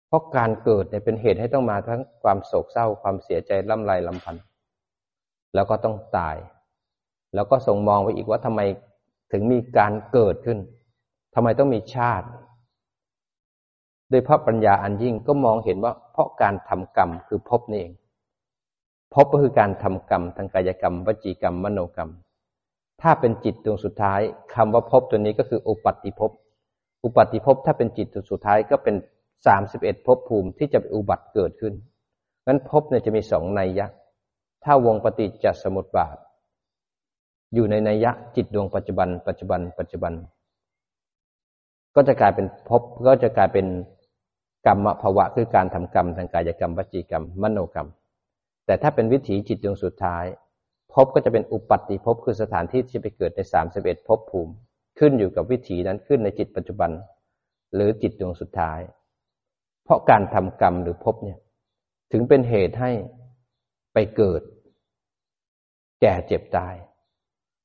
[0.09, 4.45] เพราะการเกิดเนี่ยเป็นเหตุให้ต้องมาทั้งความโศกเศร้าความเสียใจล่ำไรลำพันธ์
[5.55, 6.37] แล้วก็ต้องตาย
[7.35, 8.61] แล้วก็ทรงมองไปอีกว่าทำไม
[9.33, 10.59] ถึงมีการเกิดขึ้น
[11.35, 12.27] ทำไมต้องมีชาติ
[14.11, 17.93] โดยพระปัญญาอันยิ่งก็มองเห็นว่า เพราะการทำกรรมคือภพนี่เอง
[19.15, 22.11] ภพก็คือการทำกรรมทางกายกรรม วจีกรรม มโนกรรม
[23.03, 24.21] ถ้าเป็นจิตดวงสุดท้าย
[24.55, 26.31] คำว่าภพตัวนี้ก็คืออุปัติภพ
[27.05, 28.95] อุปัติภพถ้าเป็นจิตดวงสุดท้ายก็เป็น
[29.47, 31.75] สามสิบเอ็ดภพภูมิที่จะอุบัติเกิดขึ้น
[32.47, 33.87] นั้นภพเนี่ยจะมีสองนัยยะ
[34.65, 36.17] ถ้าวงปฏิจจสมุปบาท
[37.55, 40.13] อยู่ในนัยยะจิตดวงปัจจุบัน ปัจจุบัน ปัจจุบัน
[41.95, 43.67] ก็จะกลายเป็นภพก็จะกลายเป็น
[44.67, 47.89] กรรมภาวะคือการทำกรรมทางกายกรรมวจีกรรม มโนกรรม
[48.67, 50.25] แต่ถ้าเป็นวิถีจิตดวงสุดท้าย
[50.93, 54.53] ภพก็จะเป็นอุปัติภพคือสถานที่ที่ไปเกิดในสามสิบเอ็ดภพภูมิ
[54.99, 56.91] ขึ้นอยู่กับวิถีนั้นขึ้นในจิตปัจจุบัน
[57.75, 58.81] หรือจิตดวงสุดท้าย
[59.85, 61.39] เพราะการทำกรรมหรือภพเนี่ย
[62.13, 62.91] ถึงเป็นเหตุให้
[63.93, 64.43] ไปเกิด
[66.01, 66.75] แก่เจ็บตาย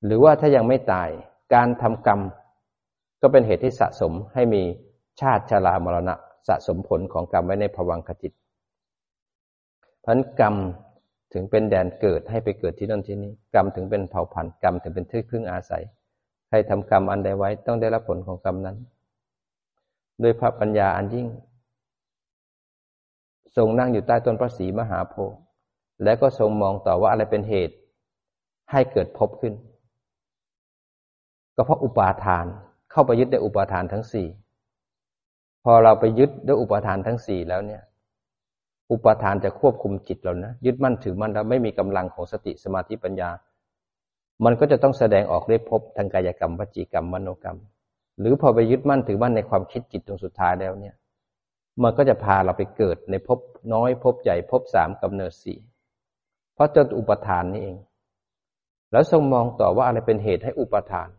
[0.06, 1.10] หรือว่าถ้ายังไม่ตาย
[1.54, 2.20] การทำกรรม
[3.22, 4.62] ก็เป็นเหตุที่สะสมให้มี
[5.22, 6.16] ชาติชรามรณะ
[6.48, 8.34] สะสมผลของกรรมไว้ในภวังคจิต
[10.06, 10.56] พันกรรม
[11.34, 15.84] ถึงเป็นแดนเกิดให้ไปเกิดที่นั่นที่นี้ กรรมถึงเป็นเผ่าพันธุ์กรรมถึงเป็นที่พึ่งอาศัย
[16.48, 18.78] ใครทำกรรมอันใดไว้ต้องได้รับผลของกรรมนั้น
[20.24, 21.28] ด้วยพระปัญญาอันยิ่ง
[23.56, 25.38] ทรงนั่งอยู่ใต้ต้นพระศรีมหาโพธิ์
[26.04, 27.76] และก็ทรงมองต่อว่าอะไรเป็นเหตุ
[28.72, 29.54] ให้เกิดพบขึ้น
[31.60, 32.46] ก็เพราะอุปาทาน
[32.92, 34.28] เข้าไปยึดในอุปาทานทั้งสี่
[35.64, 37.82] พอเราไปยึดด้วยอุปาทานทั้งสี่แล้วเนี่ย
[38.92, 43.30] อุปาทานจะควบคุมจิตเรานะยึดมั่นถือมั่นแล้วไม่มีกำลังของสติสมาธิปัญญา
[44.44, 47.58] มันก็จะต้องแสดงออกได้พบทางกายกรรมวจีกรรมมโนกรรม
[48.20, 50.96] หรือพอไปยึดมั่นถือมั่นในความคิดจิตตรงสุดท้ายแล้วเนี่ย
[51.84, 53.40] มันก็จะพาเราไปเกิดในภพ
[53.74, 55.60] น้อยภพใหญ่ภพสามกำเนิดสี่
[56.54, 57.78] เพราะเจ้าอุปทานนี่เอง
[58.92, 61.10] แล้วทรงมองต่อว่าอะไรเป็นเหตุให้อุปทาน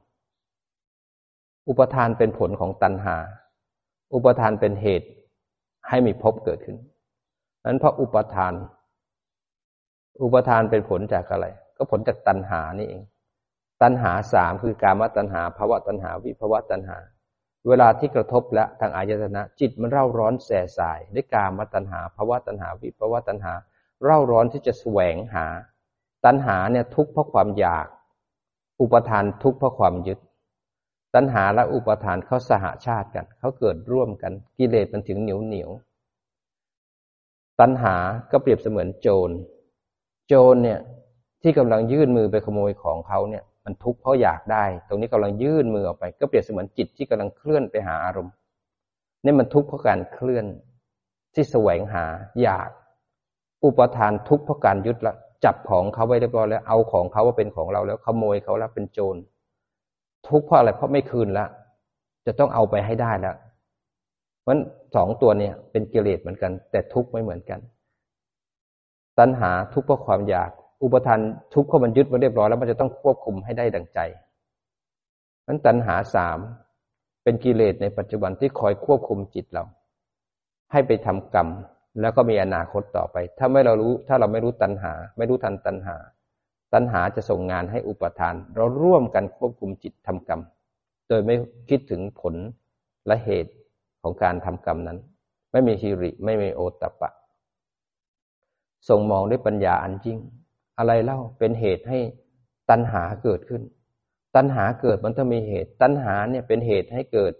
[1.70, 3.16] อุปทานเป็นผลของตัณหา
[4.14, 5.08] อุปทานเป็นเหตุ
[5.88, 6.76] ให้มีภพเกิดขึ้น
[7.64, 8.54] นั้นเพราะอุปทาน
[10.22, 13.02] อุปทานเป็นผลจากอะไร ก็ผลจากตัณหานี่เอง
[13.82, 16.98] ตัณหาสามคือการมตัณหาภาวะตัณหา วิภาวะตัณหา
[17.68, 23.52] เวลาที่กระทบและทางอายตนะ จิตมันเร่าร้อนแสสายด้วยการมตัณหาภาวะตัณหา วิภาวะตัณหา
[24.04, 25.46] เร่าร้อนที่จะแสวงหา
[26.24, 27.86] ตัณหาเนี่ยทุกข์เพราะความอยาก
[28.80, 30.18] อุปทานทุกข์เพราะความยึด
[31.14, 35.70] ตัณหาและอุปทานเขาสหาชาติกัน เขาเกิดร่วมกัน กิเลสมันถึงเหนียวเหนียว
[37.60, 37.94] ตัณหา
[38.30, 39.30] ก็เปรียบเสมือนโจร
[40.28, 40.80] โจรเนี่ย
[41.42, 48.34] ที่กำลังยื่นมือไปขโมยของเขาเนี่ย มันทุกข์เพราะอยากได้ ตรงนี้กำลังยื่นมือออกไป ก็เปรียบเสมือนจิตที่กำลังเคลื่อนไปหาอารมณ์
[49.24, 50.46] นี่มันทุกข์เพราะการเคลื่อน
[51.34, 52.04] ที่แสวงหา
[52.42, 52.70] อยาก
[53.64, 59.16] อุปทานทุกข์เพราะการยึดละจับของเขาไว้เรียบร้อยแล้วเอาของเขาว่าเป็นของเราแล้วขโมยเขาแล้วเป็นโจร
[60.28, 61.46] ทุกข์เพราะอะไรเพราะไม่คืนละ
[62.26, 63.36] จะต้องเอาไปให้ได้แล้ว
[64.42, 64.58] เพราะ
[64.94, 67.60] สองตัวเนี่ยเป็นกิเลสเหมือนกัน แต่ทุกข์ไม่เหมือนกัน
[69.18, 70.50] ตัณหาทุกข์เพราะความอยาก
[70.82, 71.20] อุปทาน
[71.54, 73.98] ทุกข์เพราะมันยึดมาเรียบร้อยแล้วมันจะต้องควบคุมให้ได้ดังใจ
[75.46, 76.38] นั้นตัณหาสาม
[77.24, 79.64] เป็นกิเลสในปัจจุบันที่คอยควบคุมจิตเรา
[80.72, 81.48] ให้ไปทำกรรม
[82.00, 85.96] แล้วก็มีอนาคตต่อไป ถ้าไม่เรารู้ ถ้าเราไม่รู้ตัณหา ไม่รู้ทันตัณหา
[86.74, 90.40] ตัณหาจะส่งงานให้อุปทาน เราร่วมกันควบคุมจิตทำกรรม
[91.08, 91.34] โดยไม่
[91.68, 92.34] คิดถึงผล
[93.06, 93.52] และเหตุ
[94.02, 94.98] ของการทำกรรมนั้น
[95.52, 97.10] ไม่มีฮิริไม่มีโอตปะ
[98.88, 100.18] ส่งมองด้วยปัญญาอันจริง
[100.78, 101.98] อะไรเล่าเป็นเหตุให้
[102.70, 103.62] ตัณหาเกิดขึ้น
[104.36, 107.32] ตัณหาเกิดมันต้องมีเหตุ ตัณหาเนี่ยเป็นเหตุให้เกิด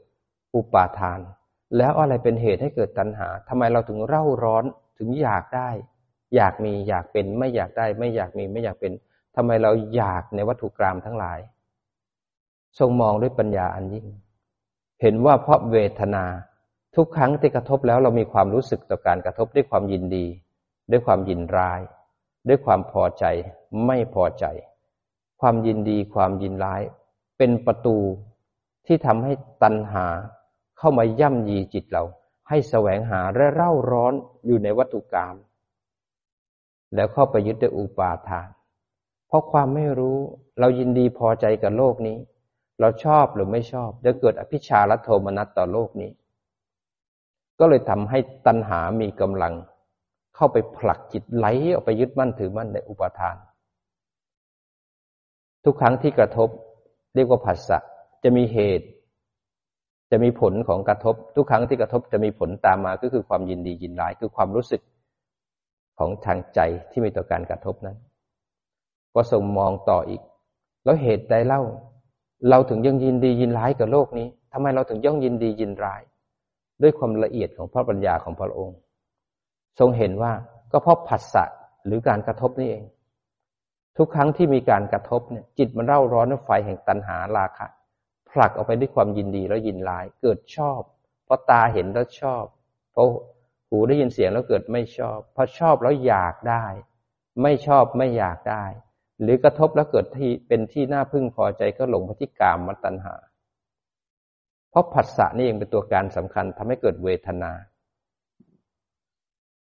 [0.55, 1.21] อุปาทาน
[1.77, 4.64] แล้วอะไรเป็นเหตุให้เกิดตัณหาทำไมเราถึงเร่าร้อน
[4.99, 5.71] ถึงอยากได้
[6.37, 8.93] อยากมีอยากเป็นไม่อยากได้ ไม่อยากมีไม่อยากเป็น
[9.37, 11.38] ทำไมเราอยากในวัตถุกรรมทั้งหลาย
[12.79, 14.07] ทรงมองด้วยปัญญาอันยิ่ง
[15.01, 16.25] เห็นว่าเพราะเวทนา
[16.97, 20.27] ทุกครั้งที่กระทบแล้วเรามีความรู้สึกต่อการกระทบด้วยความยินดี
[20.90, 21.81] ด้วยความยินร้าย
[22.49, 23.25] ด้วยความพอใจ
[23.87, 24.45] ไม่พอใจ
[25.40, 26.83] ความยินดีความยินร้าย
[27.38, 27.97] เป็นประตู
[28.87, 30.07] ที่ทำให้ตัณหา
[30.79, 32.05] เข้ามาย่ำยีจิตเรา
[32.49, 34.14] ให้แสวงหาและเร่าร้อน
[34.47, 35.35] อยู่ในวัตถุกรรม
[36.95, 38.49] แล้วเข้าไปยึดด้วยอุปาทาน
[39.31, 40.19] เพราะความไม่รู้
[40.61, 42.16] เรายินดีพอใจกับโลกนี้
[42.81, 46.11] เราชอบหรือไม่ชอบจะเกิดอภิชาและโทมนัสต่อโลกนี้
[47.59, 49.55] ก็เลยทำให้ตัณหามีกำลัง
[50.37, 53.37] เข้าไปผลักจิตไหลออกไปยึดมั่นถือมั่นในอุปทาน
[55.64, 56.49] ทุกครั้งที่กระทบ
[57.14, 57.79] เรียกว่าผัสสะ
[58.25, 58.87] จะมีเหตุ
[60.11, 64.83] จะมีผลของกระทบ ทุกครั้งที่กระทบจะมีผลตามมาก็คือความยินดียินร้ายคือความรู้สึก
[65.99, 67.99] ของทางใจที่มีต่อการกระทบนั้น
[69.14, 70.23] ก็ส่งมองต่ออีก
[70.85, 71.62] แล้วเหตุใดเล่า
[72.49, 76.03] เราถึงยังยินดียินร้ายกับโลกนี้ทำไมเราถึงย่องยินดียินร้าย
[76.83, 78.79] ด้วยความละเอียดของพระปัญญาของพระองค์
[79.79, 80.33] ทรงเห็นว่า
[80.73, 81.44] ก็เพราะผัสสะ
[81.87, 82.85] หรือการกระทบนี่เอง
[83.96, 87.66] ทุกครั้งที่มีการกระทบเนี่ย จิตมันเร่าร้อนด้วยไฟแห่งตัณหาราคะ
[88.31, 90.81] ผลักออกไปด้วยความยินดีแล้วยินร้าย เกิดชอบ
[91.25, 92.44] เพราะตาเห็นแล้วชอบ
[92.92, 93.07] เพราะ
[93.68, 96.64] หูได้ยินเสียงแล้วเกิดไม่ชอบ เพราะชอบแล้วอยากได้
[97.42, 98.64] ไม่ชอบไม่อยากได้
[99.22, 103.14] หรือกระทบแล้วเกิดที่เป็นที่น่าพึงพอใจก็หลงไปที่กามมตัณหา
[104.70, 107.52] เพราะผัสสะนี่เองเป็นตัวการสำคัญทำให้เกิดเวทนา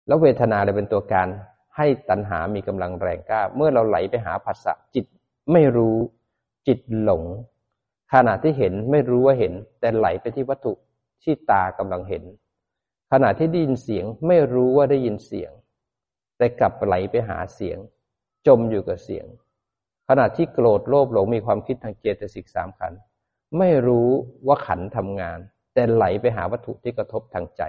[0.07, 1.29] แล้วเวทนาเลยเป็นตัวการ
[1.77, 5.07] ให้ตัณหามีกำลังแรงกล้า เมื่อเราไหลไปหาผัสสะจิต
[5.53, 5.97] ไม่รู้
[6.67, 7.25] จิตหลง
[8.13, 10.73] ขณะที่เห็นไม่รู้ว่าเห็น แต่ไหลไปที่วัตถุ
[11.23, 12.23] ที่ตากำลังเห็น
[13.13, 15.53] ขณะที่ได้ยินเสียงไม่รู้ว่าได้ยินเสียง
[16.37, 17.79] แต่กลับไหลไปหาเสียง
[18.47, 19.27] จมอยู่กับเสียง
[20.09, 22.93] ขณะที่โกรธโลภหลงมีความคิดทางเจตสิกสามขัน
[23.59, 24.09] ไม่รู้
[24.47, 25.39] ว่าขันทำงาน
[25.75, 27.63] แต่ไหลไปหาวัตถุที่กระทบทางใจ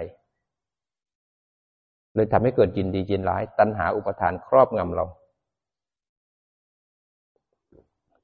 [2.14, 5.06] เลยทำให้เกิดยินดียินร้าย ตัณหาอุปทานครอบงำเรา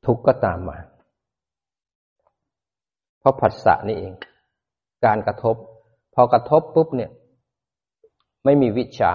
[0.07, 0.79] ทุกข์ก็ตามมา
[3.19, 4.13] เพราะผัสสะนี่เอง
[5.05, 5.57] การกระทบ
[6.15, 7.11] พอกระทบปุ๊บเนี่ย
[8.45, 9.13] ไม่มีวิชา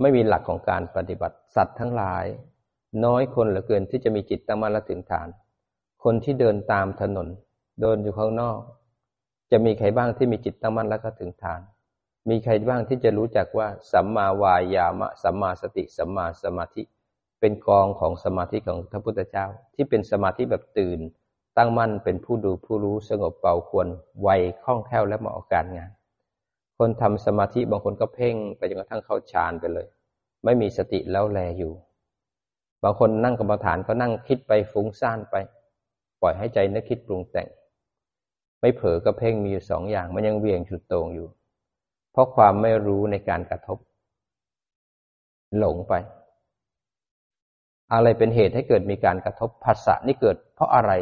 [0.00, 2.24] ไม่มีหลักของการปฏิบัติสัตว์ทั้งหลาย
[3.04, 5.28] น้อยคนเหลือเกินที่จะมีจิตตั้งมั่นและถึงฐาน
[6.04, 7.28] คนที่เดินตามถนน
[7.80, 8.58] เดินอยู่ข้างนอก
[9.50, 11.60] จะมีใครบ้างที่มีจิตตั้งมั่นและก็ถึงฐาน
[12.28, 16.82] มีใครบ้างที่จะรู้จักว่าสัมมาวายามะสัมมาสติสัมมาสมาธิ
[17.40, 21.00] เป็นกองของสมาธิของพระพุทธเจ้า ที่เป็นสมาธิแบบตื่น
[21.56, 23.88] ตั้งมั่นเป็นผู้ดูผู้รู้สงบเบาควร
[24.22, 24.28] ไว
[24.64, 25.90] คล่องแคล่วและเหมาะกับการงาน
[26.78, 29.86] คนทำสมาธิบางคนก็เพ่งไปจนกระทั่งเข้าฌานไปเลย
[30.44, 31.72] ไม่มีสติแล้วแลอยู่
[32.84, 35.36] บางคนนั่งกรรมฐานก็นั่งคิดไปฟุ้งซ่านไป
[36.20, 37.48] ปล่อยให้ใจนึกคิดปรุงแต่ง
[38.60, 41.28] ไม่เผลอก็เพ่งมีอยู่สองอย่างมันยังเวียงฉุดโตงอยู่
[42.12, 43.78] เพราะความไม่รู้ในการกระทบ
[45.58, 45.94] หลงไป
[47.92, 50.92] อะไรเป็นเหตุให้เกิดมีการกระทบภาษะนี่เกิด เพราะอะไร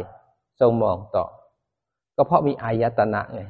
[0.59, 1.25] ทรงมองต่อ
[2.15, 3.41] ก็เพราะมีอายตนะไง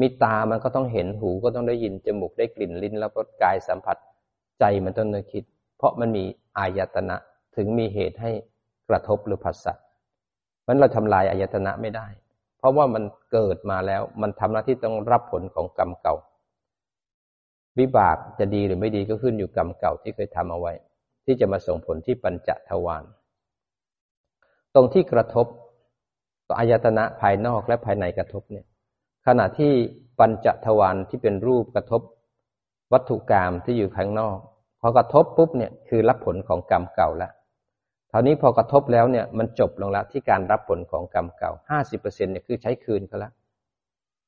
[0.00, 3.96] มีตามันก็ต้องเห็นหูก็ต้องได้ยินจมูกได้กลิ่นลิ้น แล้วก็กายสัมผัส
[4.60, 5.44] ใจมันต้องนึกคิด
[5.76, 6.24] เพราะมันมี
[6.58, 7.16] อายตนะ
[7.56, 8.30] ถึงมีเหตุให้
[8.88, 9.74] กระทบหรือผัสสะ
[10.66, 12.06] มันเราทำลายอายตนะไม่ได้
[12.58, 13.02] เพราะว่ามัน
[13.32, 16.14] เกิดมาแล้วมันทำหน้าที่ต้องรับผลของกรรมเก่า
[17.78, 20.72] วิบากจะดีหรือไม่ดีก็ขึ้นอยู่กรรมเก่าที่เคยทำเอาไว้
[21.24, 23.04] ที่จะมาส่งผลที่ปัญจทวาร
[24.74, 25.46] ตรงที่กระทบ
[26.48, 28.66] ต่ออายตนะภายนอกและภายในกระทบเนี่ย
[29.26, 29.72] ขณะที่
[30.18, 32.02] ปัญจทวารที่เป็นรูปกระทบ
[32.92, 34.38] วัตถุกรรมที่อยู่ข้างนอก
[34.80, 37.32] พอกระทบปุ๊บเนี่ยคือรับผลของกรรมเก่าแล้ว
[38.10, 43.32] คราวนี้พอกระทบแล้วเนี่ยมันจบลงแล้วที่การรับผลของกรรมเก่าห้าสิบเปอร์เซ็นเนี่ยคือใช้คืนเขาแล้ว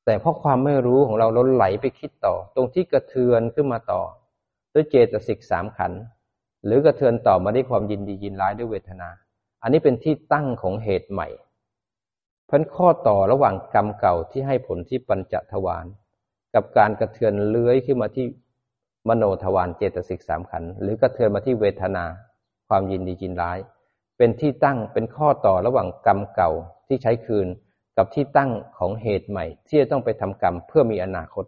[0.04, 4.02] แต่เพราะความไม่รู้ของเราเราไหลไปคิดต่อ ตรงที่กระเทือนขึ้นมาต่อ
[4.74, 5.92] ด้วยเจตสิกสามขัน
[6.64, 9.09] หรือกระเทือนต่อมาด้วยความยินดียินร้ายด้วยเวทนา
[9.62, 11.28] อันนี้เป็นที่ตั้งของเหตุใหม่
[12.56, 15.86] พันข้อต่อระหว่างกรรมเก่าที่ให้ผลที่ปัญจทวาร
[16.54, 18.26] กับการกระเทือนเลื้อยขึ้นมาที่
[19.08, 22.04] มโนทวารเจตสิกสามขันหรือกระเทือนมาที่เวทนา
[22.68, 23.58] ความยินดียินร้าย
[24.18, 26.50] เป็นที่ตั้งเป็นข้อต่อระหว่างกรรมเก่า
[26.86, 27.48] ที่ใช้คืน
[27.96, 31.44] กับที่ตั้งของเหตุใหม่ ที่จะต้องไปทำกรรมเพื่อมีอนาคต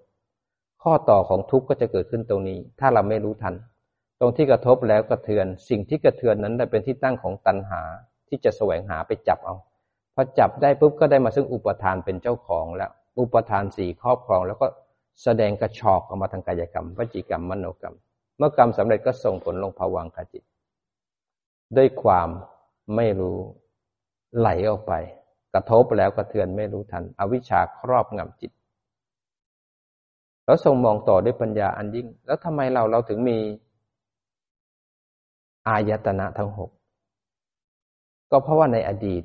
[0.82, 3.54] ข้อต่อของทุกข์ก็จะเกิดขึ้นตรงนี้ ถ้าเราไม่รู้ทัน
[4.20, 7.82] ตรงที่กระทบแล้วกระเทือน สิ่งที่กระเทือนนั้นเป็นที่ตั้งของตัณหา
[8.28, 9.56] ที่จะแสวงหาไปจับเอา
[10.18, 14.66] พอจับได้ปุ๊บก็ได้มาซึ่งอุปทานเป็นเจ้าของแล้ว อุปทานสี่ครอบครอง แล้วก็
[15.22, 17.96] แสดงกระชอกออกมาทางกายกรรมวจีกรรมมโนกรรม
[18.38, 20.42] เมื่อกรรมสำเร็จก็ส่งผลลงภวังคจิต
[21.76, 22.28] ด้วยความ
[22.96, 23.38] ไม่รู้
[24.38, 24.92] ไหลออกไป
[25.54, 28.52] กระทบแล้วกระเทือนไม่รู้ทัน อวิชชาครอบงำจิต
[30.44, 33.38] แล้วทรงมองต่อด้วยปัญญาอันยิ่ง แล้วทำไมเราเราถึงมี
[35.68, 36.70] อายตนะทั้งหก
[38.30, 39.22] ก็เพราะว่าในอดีต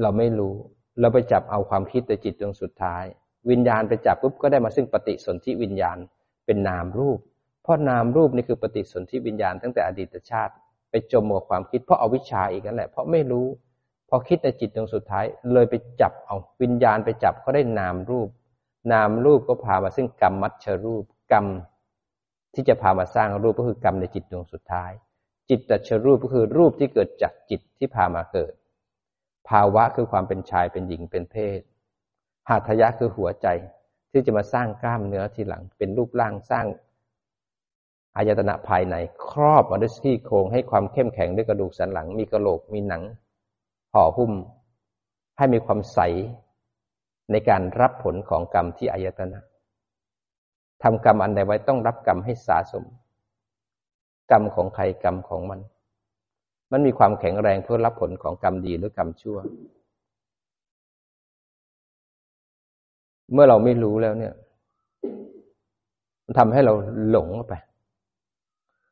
[0.00, 0.54] เราไม่รู้
[1.00, 3.04] เราไปจับเอาความคิดแต่จิตดวงสุดท้าย
[3.50, 5.98] วิญญาณไปจับปุ๊บก็ได้มาซึ่งปฏิสนธิวิญญาณ
[6.46, 7.18] เป็นนามรูป
[7.62, 10.52] เพราะนามรูปนี่คือปฏิสนธิวิญญาณตั้งแต่อดีตชาติ
[10.90, 13.46] ไปจมกับความคิดเพราะเอาวิชาอีกนั่นแหละเพราะไม่รู้
[14.08, 18.28] พอคิดในจิตดวงสุดท้าย เลยไปจับเอาวิญญาณไปจับก็ได้นามรูป
[18.92, 21.46] นามรูปก็พามาซึ่งกรรมมัชชรูป กรรม
[22.54, 24.90] ที่จะพามาสร้างรูปก็คือกรรมในจิตดวงสุดท้าย
[25.48, 28.52] จิตตชรูปก็คือรูปที่เกิดจากจิตที่พามาเกิด
[29.48, 31.60] ภาวะคือความเป็นชายเป็นหญิงเป็นเพศ
[32.48, 33.46] หาทยะคือหัวใจ
[34.10, 36.66] ที่จะมาสร้างกล้ามเนื้อทีหลัง เป็นรูปร่างสร้าง
[38.16, 38.94] อายตนะภายใน
[39.28, 43.02] ครอบมาด้วยที่โครงให้ความเข้มแข็งด้วยกระดูกสันหลัง มีกระโหลกมีหนัง
[43.92, 44.32] ห่อหุ้ม
[45.38, 45.98] ให้มีความใส
[47.30, 49.40] ในการรับผลของกรรมที่อายตนะ
[50.82, 52.84] ทำกรรมอันใดไว้ต้องรับกรรมให้สาสม
[54.30, 55.60] กรรมของใครกรรมของมัน
[56.72, 59.38] มันมีความแข็งแรงเพื่อรับผลของกรรมดีหรือกรรมชั่ว
[63.32, 64.34] เมื่อเราไม่รู้แล้วเนี่ย
[66.24, 66.72] มันทำให้เรา
[67.10, 67.52] หลงไป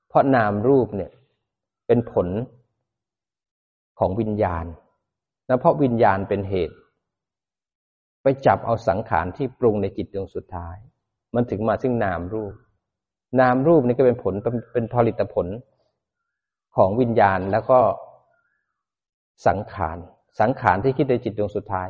[0.09, 1.11] เพราะนามรูปเนี่ย
[1.87, 2.29] เป็นผล
[3.99, 4.65] ของวิญญาณ
[5.49, 6.77] นะเพราะวิญญาณเป็นเหตุ
[8.23, 10.77] ไปจับเอาสังขารที่ปรุงในจิตดวงสุดท้าย
[11.35, 12.55] มันถึงมาซึ่งนามรูป
[13.41, 14.35] นามรูปนี่ก็เป็นผล
[14.73, 15.47] เป็นผลิตผล
[16.79, 17.81] ของวิญญาณแล้วก็
[19.47, 19.99] สังขาร
[20.41, 21.89] สังขารที่คิดในจิตดวงสุดท้าย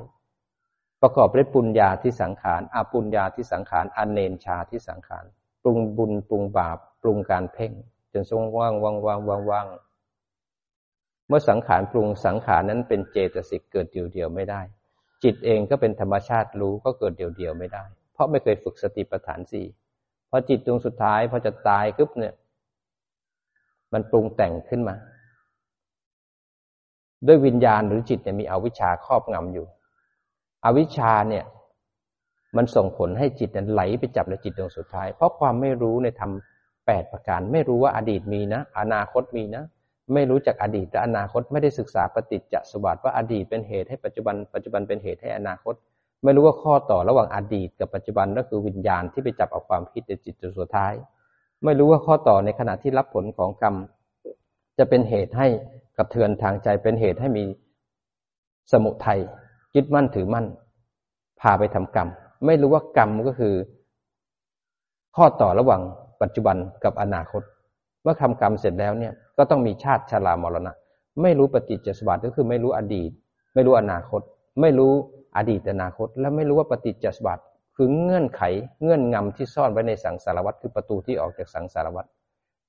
[1.03, 5.24] ประกอบด้วยปุญญาที่สังขารอาปุญญาที่สังขารอเนนชาที่สังขาร
[5.62, 7.72] ปรุงบุญปรุงบาป ปรุงการเพ่ง
[8.12, 9.66] จนทรงว่างว่างว่างว่างว่าง
[11.28, 14.62] เมื่อสังขารปรุงสังขารนั้นเป็นเจตสิกเกิดเดียวเดียวไม่ได้
[15.24, 19.66] จิตเองก็เป็นธรรมชาติรู้ก็เกิดเดียวเดียวไม่ได้ เพราะไม่เคยฝึกสติปัฏฐานสี่
[20.30, 22.34] พอจิตดวงสุดท้ายพอจะตายปุ๊บเนี่ย
[23.93, 24.97] มันปรุงแต่งขึ้นมา
[27.26, 29.66] ด้วยวิญญาณหรือจิตเนี่ยมีอวิชชาครอบงำอยู่
[30.64, 31.45] อวิชชาเนี่ย
[32.57, 36.32] มันส่งผลให้จิตนั้นไหลไปจับในจิตดวงสุดท้าย เพราะความไม่รู้ในธรรม
[36.86, 39.64] แปดประการ ไม่รู้ว่าอดีตมีนะ อนาคตมีนะ
[40.14, 45.74] ไม่รู้จักอดีตและอนาคตไม่ได้ศึกษาปฏิจจสมบัติว่าอดีตเป็นเหตุให้ปัจจุบัน ปัจจุบันเป็นเหตุให้อนาคต
[46.24, 50.93] ไม่รู้ว่าข้อต่อระหว่างอดีตกับปัจจุบันก็คือวิญญาณที่ไปจับเอาความคิดในจิตดวงสุดท้าย
[51.64, 53.74] ไม่รู้ว่าข้อต่อในขณะที่รับผลของกรรม
[54.78, 55.46] จะเป็นเหตุให้
[55.96, 57.44] กระเทือนทางใจเป็นเหตุให้มี
[58.72, 59.20] สมุทัย
[59.74, 60.46] ยึดมั่นถือมั่น
[61.40, 62.09] พาไปทำกรรม
[62.46, 63.54] ไม่รู้ว่ากรรมก็คือ
[65.16, 65.82] ข้อต่อระหว่าง
[66.22, 67.42] ปัจจุบันกับอนาคต
[68.02, 70.72] เมื่อทำกรรมเสร็จแล้วเนี่ย ก็ต้องมีชาติชรามรณะ
[71.22, 73.11] ไม่รู้ปฏิจจสมบัติก็คือไม่รู้อดีต
[73.54, 74.20] ไม่รู้อนาคต
[74.61, 74.92] ไม่รู้
[75.36, 77.42] อดีตอนาคต และไม่รู้ว่าปฏิจจสมบัติ
[77.81, 78.43] คือเงื่อนไข
[78.83, 82.07] เงื่อนงำที่ซ่อนไว้ในสังสารวัฏคือประตูที่ออกจากสังสารวัฏ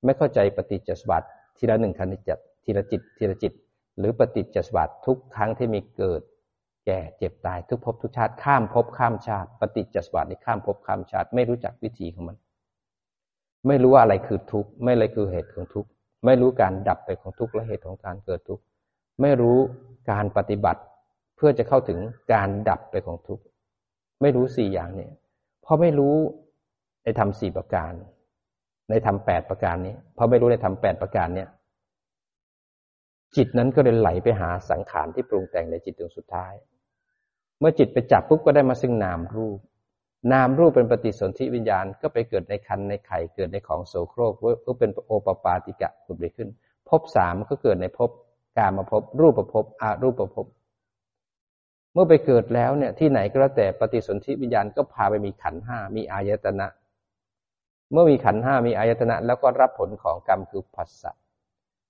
[0.04, 3.52] ไม่เข้าใจปฏิจจสมบัติทีละหนึ่งขณะจิตทีละจิตทีละจิต
[3.98, 6.22] หรือปฏิจจสมบัติทุกครั้งที่มีเกิด
[6.86, 12.36] แก่เจ็บตายทุกภพทุกชาติข้ามภพข้ามชาติ ปฏิจจสมบัติในข้ามภพข้ามชาติ ไม่รู้จักวิธีของมัน
[13.66, 15.88] ไม่รู้ว่าอะไรคือทุกข์ไม่อะไรคือเหตุของทุกข์
[16.24, 18.62] ไม่รู้การดับไปของทุกข์และเหตุของการเกิดทุกข์
[19.20, 19.58] ไม่รู้
[20.10, 20.80] การปฏิบัติ
[21.36, 21.98] เพื่อจะเข้าถึง
[22.32, 23.42] การดับไปของทุกข์
[24.22, 25.12] ไม่รู้สี่อย่างเนี่ย
[25.62, 26.14] เพราะไม่รู้
[27.04, 27.92] ในธรรมสี่ประการ
[28.90, 31.48] ในธรรมแปดประการนี้เพราะไม่รู้ในธรรมแปดประการเนี่ย
[33.36, 36.52] จิตนั้นก็เลยไหลไปหาสังขารที่ปรุงแต่งในจิตดวงสุดท้าย
[37.58, 39.58] เมื่อจิตไปจับปุ๊บก็ได้มาซึ่งนามรูป
[40.32, 44.32] นามรูปเป็นปฏิสนธิวิญญาณก็ไปเกิดในคันในไข่เกิดในของโสโครก
[44.66, 46.48] ก็เป็นโอปปาติกะขุดไปขึ้น
[46.88, 48.10] ภพสามก็เกิดในภพ
[48.56, 50.46] กามาภพรูปภพอารูปภพ
[51.92, 56.66] เมื่อไปเกิดแล้วเนี่ยที่ไหนก็แล้วแต่ปฏิสนธิวิญญาณก็พาไปมีขันห้ามีอายตนะ
[57.92, 61.12] เมื่อมีขันห้ามีอายตนะ แล้วก็รับผลของกรรมคือผัสสะ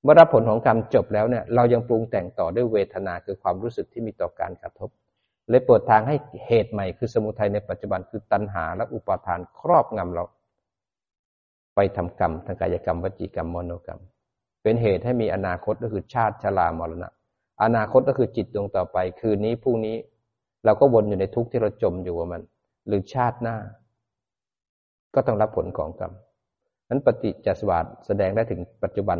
[0.02, 4.90] เมื่อรับผลของกรรมจบแล้วเนี่ยเรายังปรุงแต่งต่อด้วยเวทนาคือความรู้สึกที่มีต่อการกระทบ
[5.48, 10.24] เลยเปิดทางให้เหตุใหม่คือสมุทัยในปัจจุบันคือตัณหาและอุปาทานครอบงำเรา
[11.74, 14.00] ไปทำกรรมทางกายกรรมวจีกรรมมโนกรรม
[14.62, 17.10] เป็นเหตุให้มีอนาคตก็คือชาติชรามรณะ
[17.62, 19.96] อนาคตก็คือจิตดวงต่อไป คืนนี้พรุ่งนี้
[20.64, 22.42] เราก็วนอยู่ในทุกข์ที่เราจมอยู่กับมัน
[22.86, 23.56] หรือชาติหน้า
[25.14, 26.12] ก็ต้องรับผลของกรรม
[26.88, 29.18] นั้นปฏิจจสมบัติแสดงได้ถึงปัจจุบัน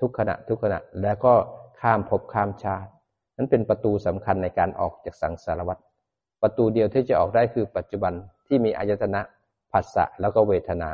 [0.00, 1.32] ทุกขณะทุกขณะ แล้วก็
[1.80, 2.90] ข้ามภพข้ามชาติ
[3.36, 5.78] นั้นเป็นประตูสำคัญในการออกจากสังสารวัฏ
[6.42, 8.12] ประตูเดียวที่จะออกได้คือปัจจุบัน
[8.46, 9.20] ที่มีอายตนะ
[9.72, 10.90] ผัสสะแล้วก็เวทนา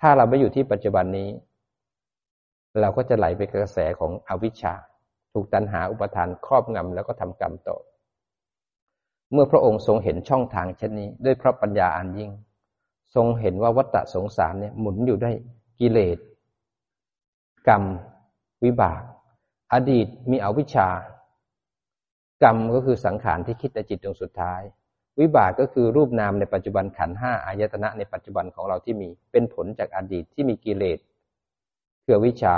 [0.00, 1.28] ถ้าเราไม่อยู่ที่ปัจจุบันนี้
[2.80, 4.74] เราก็จะไหลไปกระแสของอวิชชา
[5.32, 7.76] ถูกตัณหาอุปทานครอบงำแล้วก็ทำกรรมต่อ
[9.32, 12.30] เมื่อพระองค์ทรงเห็นช่องทางเช่นนี้ ด้วยพระปัญญาอันยิ่ง
[13.14, 15.30] ทรงเห็นว่าวัฏฏะสงสารเนี่ยหมุนอยู่ได้
[15.80, 16.18] กิเลส
[17.68, 17.82] กรรม
[18.64, 19.02] วิบาก
[19.72, 20.88] อดีตมีอวิชชา
[22.42, 24.60] กรรมก็คือสังขารที่คิดในจิตดวงสุดท้าย
[25.20, 30.98] วิบากก็คือรูปนามในปัจจุบันขันห้าอายตนะในปัจจุบันของเราที่มีเป็นผลจากอดีตที่มีกิเลส
[32.04, 32.56] คือวิชา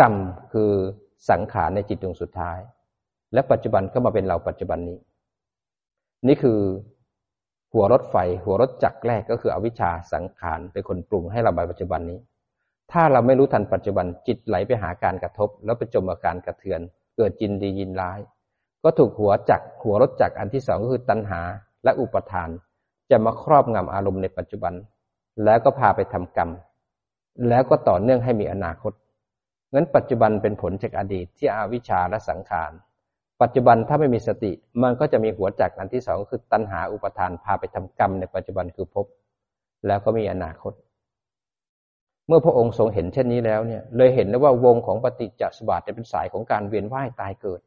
[0.00, 0.14] กรรม
[0.52, 0.72] คือ
[1.30, 2.58] สังขารในจิตดวงสุดท้าย
[3.32, 4.98] และปัจจุบันก็มาเป็นเราปัจจุบันนี้
[6.26, 6.60] นี่คือ
[7.72, 12.18] หัวรถไฟ หัวรถจักรแรกก็คืออวิชชาสังขารเป็นคนปรุงให้เราปัจจุบันนี้
[12.92, 16.80] ถ้าเราไม่รู้ทันปัจจุบันจิตไหลไปหาการกระทบ แล้วไปจมอาการกระเทือน
[17.16, 18.18] เกิดจินดียินร้าย
[18.84, 21.40] ก็ถูกหัวจักหัวรถจักอันที่สองก็คือตัณหา
[21.84, 22.48] และอุปทาน
[23.10, 24.74] จะมาครอบงำอารมณ์ในปัจจุบัน
[25.44, 26.50] แล้วก็พาไปทำกรรม
[27.48, 28.92] แล้วก็ต่อเนื่องให้มีอนาคต
[29.74, 32.72] งั้นปัจจุบันเป็นผลจากอดีตที่อวิชชาและสังขาร
[33.42, 34.52] ปัจจุบันถ้าไม่มีสติ
[34.82, 39.06] มันก็จะมีหัวจักอันที่สองคือตัณหาอุปทานพาไปทำกรรมในปัจจุบันคือภพ
[39.86, 40.72] แล้วก็มีอนาคต
[42.26, 47.60] เมื่อพระองค์ทรงเห็นเช่นนี้แล้วเนี่ย เลยเห็นแล้วว่าวงของปฏิจจสมบัติเป็นสายของการเวียนว่ายตายเกิด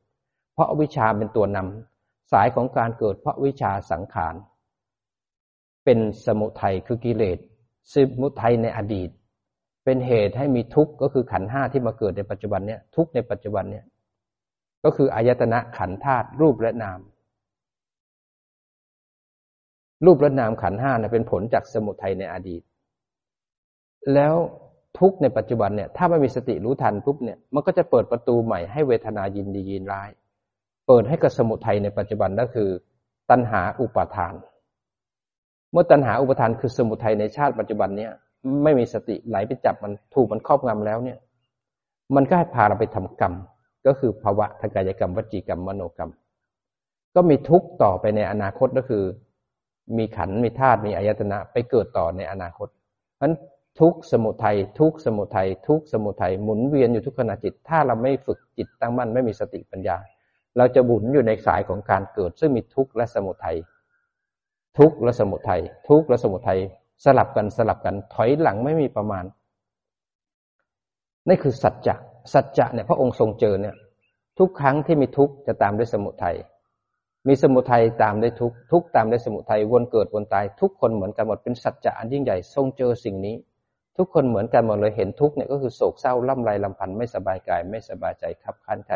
[0.53, 4.35] เพราะวิชาเป็นตัวนำสายของการเกิด เพราะวิชาสังขาร
[5.85, 7.37] เป็นสมุทัยคือกิเลส
[7.93, 9.09] สมุทัยในอดีต
[9.85, 13.85] เป็นเหตุให้มีทุกข์ก็คือขันห้าที่มาเกิดในปัจจุบันเนี่ยทุกข์ในปัจจุบันเนี่ย
[14.83, 16.99] ก็คืออายตนะขันธาตุรูปและนาม
[20.05, 22.61] รูปและนามขันห้าเป็นผลจากสมุทัยในอดีต
[24.13, 24.35] แล้ว
[24.99, 30.09] ทุกในปัจจุบันเนี่ยถ้าไม่มีสติรู้ทันปุ๊บเนี่ยมันก็จะเปิดประตูใหม่ให้เวทนายินดียินร้าย
[30.87, 32.69] เปิดให้กับสมุทัยในปัจจุบันก็คือ
[33.29, 34.33] ตัณหาอุปาทาน
[35.71, 38.11] เมื่อตัณหาอุปทานคือสมุทัยในชาติปัจจุบันเนี่ย
[38.63, 41.17] ไม่มีสติไหลไปจับมันถูกมันครอบงำแล้วเนี่ย
[42.15, 43.33] มันก็ให้พาเราไปทำกรรม
[43.85, 46.11] ก็คือภาวะทางกายกรรมวจีกรรมมโนกรรม
[47.15, 49.03] ก็มีทุกข์ต่อไปในอนาคตก็คือ
[49.97, 52.67] มีขันมีธาตุมีอายตนะไปเกิดต่อในอนาคต
[53.17, 53.31] เพราะ
[53.79, 59.97] ทุกสมุทัยทุกสมุทัยทุกสมุทัยหมุนเวียนอยู่ทุกขณะจิต ถ้าเราไม่ฝึกจิตตั้งมั่นไม่มีสติปัญญา
[60.57, 63.57] เราจะบุนอยู่ในสายของการเกิด ซึ่งมีทุกข์และสมุทัย
[64.77, 66.59] ทุกข์และสมุทัยทุกข์และสมุทัย
[67.05, 69.23] สลับกันสลับกัน ถอยหลังไม่มีประมาณ
[71.27, 71.95] นี่คือสัจจะ
[72.33, 73.75] สัจจะเนี่ยพระองค์ทรงเจอเนี่ย
[74.39, 76.35] ทุกครั้งที่มีทุกข์จะตามด้วยสมุทัย
[77.27, 83.35] มีสมุทัยตามด้วยทุกข์ทุกตามด้วยสมุทัยวนเกิดวนตาย ทุกคนเหมือนกันหมดเป็นสัจจะอันยิ่งใหญ่ทรงเจอสิ่งนี้
[83.97, 88.91] ทุกคนเหมือนกันหมดเลยเห็นทุกข์เนี่ยก็คือโศกเศร้าล่ำไรลำพันธ์ไม่สบายกาย ไม่สบายใจขับขันใจ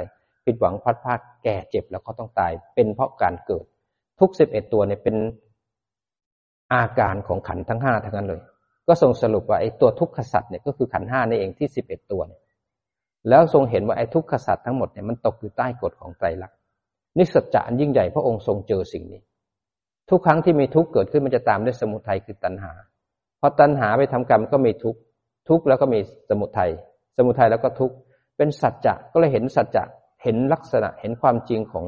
[0.46, 3.66] ผิดหวังพัดพลาดแก่เจ็บแล้วก็ต้องตาย เป็นเพราะการเกิด
[4.20, 5.16] ทุกสิบเอ็ดตัวเนี่ยเป็น
[6.74, 8.42] อาการของขันทั้งห้าทั้งนั้นเลย
[8.88, 12.42] ก็ทรงสรุปว่าไอ้ตัวทุกขสัตว์เนี่ยก็คือขันห้านี่เองที่สิบเอ็ดตัวเนี่ย
[13.30, 16.58] แล้วทรงเห็นว่าไอ้ทุกขสัตว์ทั้งหมดเนี่ยมันตกอยู่ใต้กฎของไตรลักษณ์
[17.18, 19.22] นี่สัจจะอันยิ่งใหญ่พระองค์ทรงเจอสิ่งนี้
[20.10, 22.72] ทุกครั้งที่มีทุกข์เกิดขึ้นมันจะตามด้วยสมุทัยคือตัณหา
[23.40, 25.00] พอตัณหาไปทำกรรมก็มีทุกข์
[25.50, 26.00] ทุกข์แล้วก็มี
[26.30, 26.72] สมุทัย
[27.18, 27.96] สมุทัยแล้วก็ทุกข์
[28.38, 29.84] เป็นสัจจะก็เลยเห็นสัจจะ
[30.24, 31.86] เห็นลักษณะเห็นความจริงของ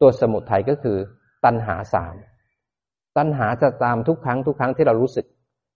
[0.00, 0.96] ตัวสมุทัยก็คือ
[1.44, 2.14] ตัณหาสาม
[3.16, 5.26] ตัณหาจะตามทุกครั้งทุกครั้งที่เรารู้สึก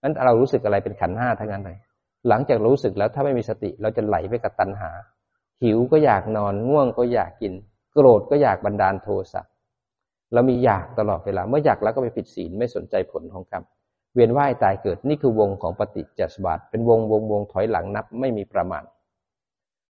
[0.03, 1.79] นั้นเรารู้สึกอะไรเป็นขันห้าทั้งนั้นเลย
[2.29, 4.91] หลังจากรู้สึกแล้วถ้าไม่มีสติเราจะไหลไปกับตัณหา
[5.63, 7.53] หิวก็อยากนอนง่วงก็อยากกิน
[7.93, 9.43] โกรธก็อยากบันดาลโทสะ
[10.33, 13.65] เรามีอยากตลอดเวลาเมื่ออยากแล้วก็ไปผิดศีลไม่สนใจผลของกรรม
[14.15, 18.85] เวียนว่ายตายเกิดนี่คือวงของปฏิจจสมบัติเป็นวงวงวงถอยหลังนับไม่มีประมาณ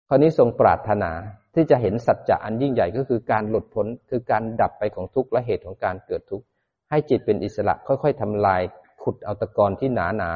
[0.07, 1.11] คราวนี้ทรงปรารถนา
[1.55, 6.45] ที่จะเห็นสัจจะอันยิ่งใหญ่ก็คือการหลุดพ้นคือการดับไปของทุกข์และเหตุของการเกิดทุกข์
[6.95, 8.61] ให้จิตเป็นอิสระค่อยๆทำลาย
[9.03, 10.29] ขุดเอาตะกอนที่หนาหนา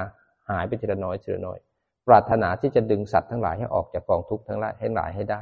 [0.50, 1.58] หายไปทีละน้อยทีละน้อย
[2.08, 5.42] ปรารถนาที่จะดึงสัตว์ทั้งหลายให้ออกจากกองทุกข์ทั้งหลายให้หลายให้ได้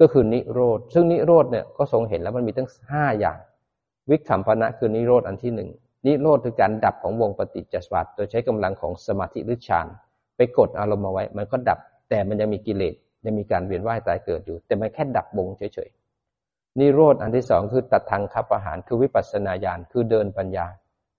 [0.00, 3.38] ก็คือนิโรธ ซึ่งนิโรธเนี่ยก็ทรงเห็นแล้วมันมีทั้งห้าอย่าง
[4.10, 5.70] วิคัมปณะคือนิโรธอันที่หนึ่ง
[6.06, 9.86] นิโรธคือการดับของวงปฏิจจสมบัตโดยใช้กำลังของสมาธิหรือฌาน
[10.36, 11.78] ไปกดอารมณ์มาไว้ มันก็ดับ
[12.10, 12.94] แต่มันยังมีกิเลส
[13.24, 15.99] ยังมีการเวียนว่ายตายเกิดอยู่ แต่มันแค่ดับวงเฉยๆ
[16.78, 20.66] นิโรธอันที่สองคือตัดทางคับอาหารคือวิปัสสนาญาณคือเดินปัญญา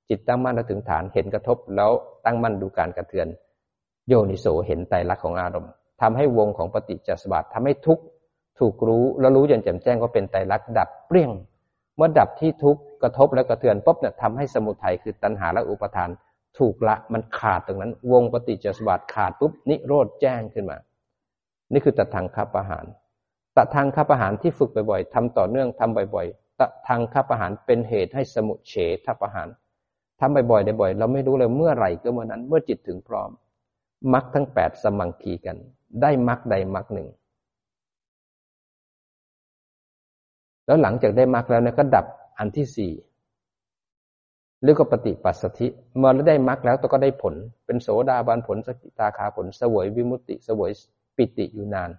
[0.09, 1.91] จิตตั้งมั่นแล้วถึงฐานเห็นกระทบแล้ว
[2.25, 3.27] ตั้งมั่นดูการกระเทือน
[4.07, 5.71] โยนิโสเห็นไตรลักษณ์ของอารมณ์
[6.01, 7.99] ทำให้วงของปฏิจจสมบัติทำให้ทุก
[8.59, 11.31] ถูกรู้แล้วรู้อย่างแจ่มแจ้งว่าเป็นไตรลักษณ์ดับเปรี้ยง
[11.95, 16.09] เมื่อดับที่ทุกกระทบแล้วกระเทือนปุ๊บเนี่ยทำให้สมุทัยคือตัณหาและอุปทาน
[16.57, 20.77] ถูกละมันขาดตรงนั้น วงปฏิจจสมบัติขาดปุ๊บนิโรธแจ้งขึ้นมา
[21.71, 22.85] นี่คือตัดทางคับอาหาร
[23.57, 28.73] ตัดทางคับอาหารที่ฝึกบ่อยๆทำต่อเนื่องทำบ่อยๆตัดทางคับอาหารเป็นเหตุให้สมุเฉ
[29.05, 29.47] ทับอาหาร
[30.19, 33.29] ทำบ่อยๆบ่อย เราไม่รู้เลยเมื่อไหร่ก็เมื่อนั้นเมื่อจิตถึงพร้อม
[34.13, 35.57] มรรคทั้งแปดสมังคีกัน
[36.01, 37.07] ได้มรรคใดมรรคหนึ่ง
[40.65, 42.05] แล้วหลังจากได้มรรคแล้วเนี่ยก็ดับ
[42.37, 42.91] อันที่สี่
[44.63, 47.33] เรียกว่าปฏิปัสสธิเมื่อได้มรรคแล้วก็ได้ผล
[47.65, 50.71] เป็นโสดาบันผลสกิตาคาผลสวยวิมุตติสวย
[51.15, 51.89] ปิติอยู่นาน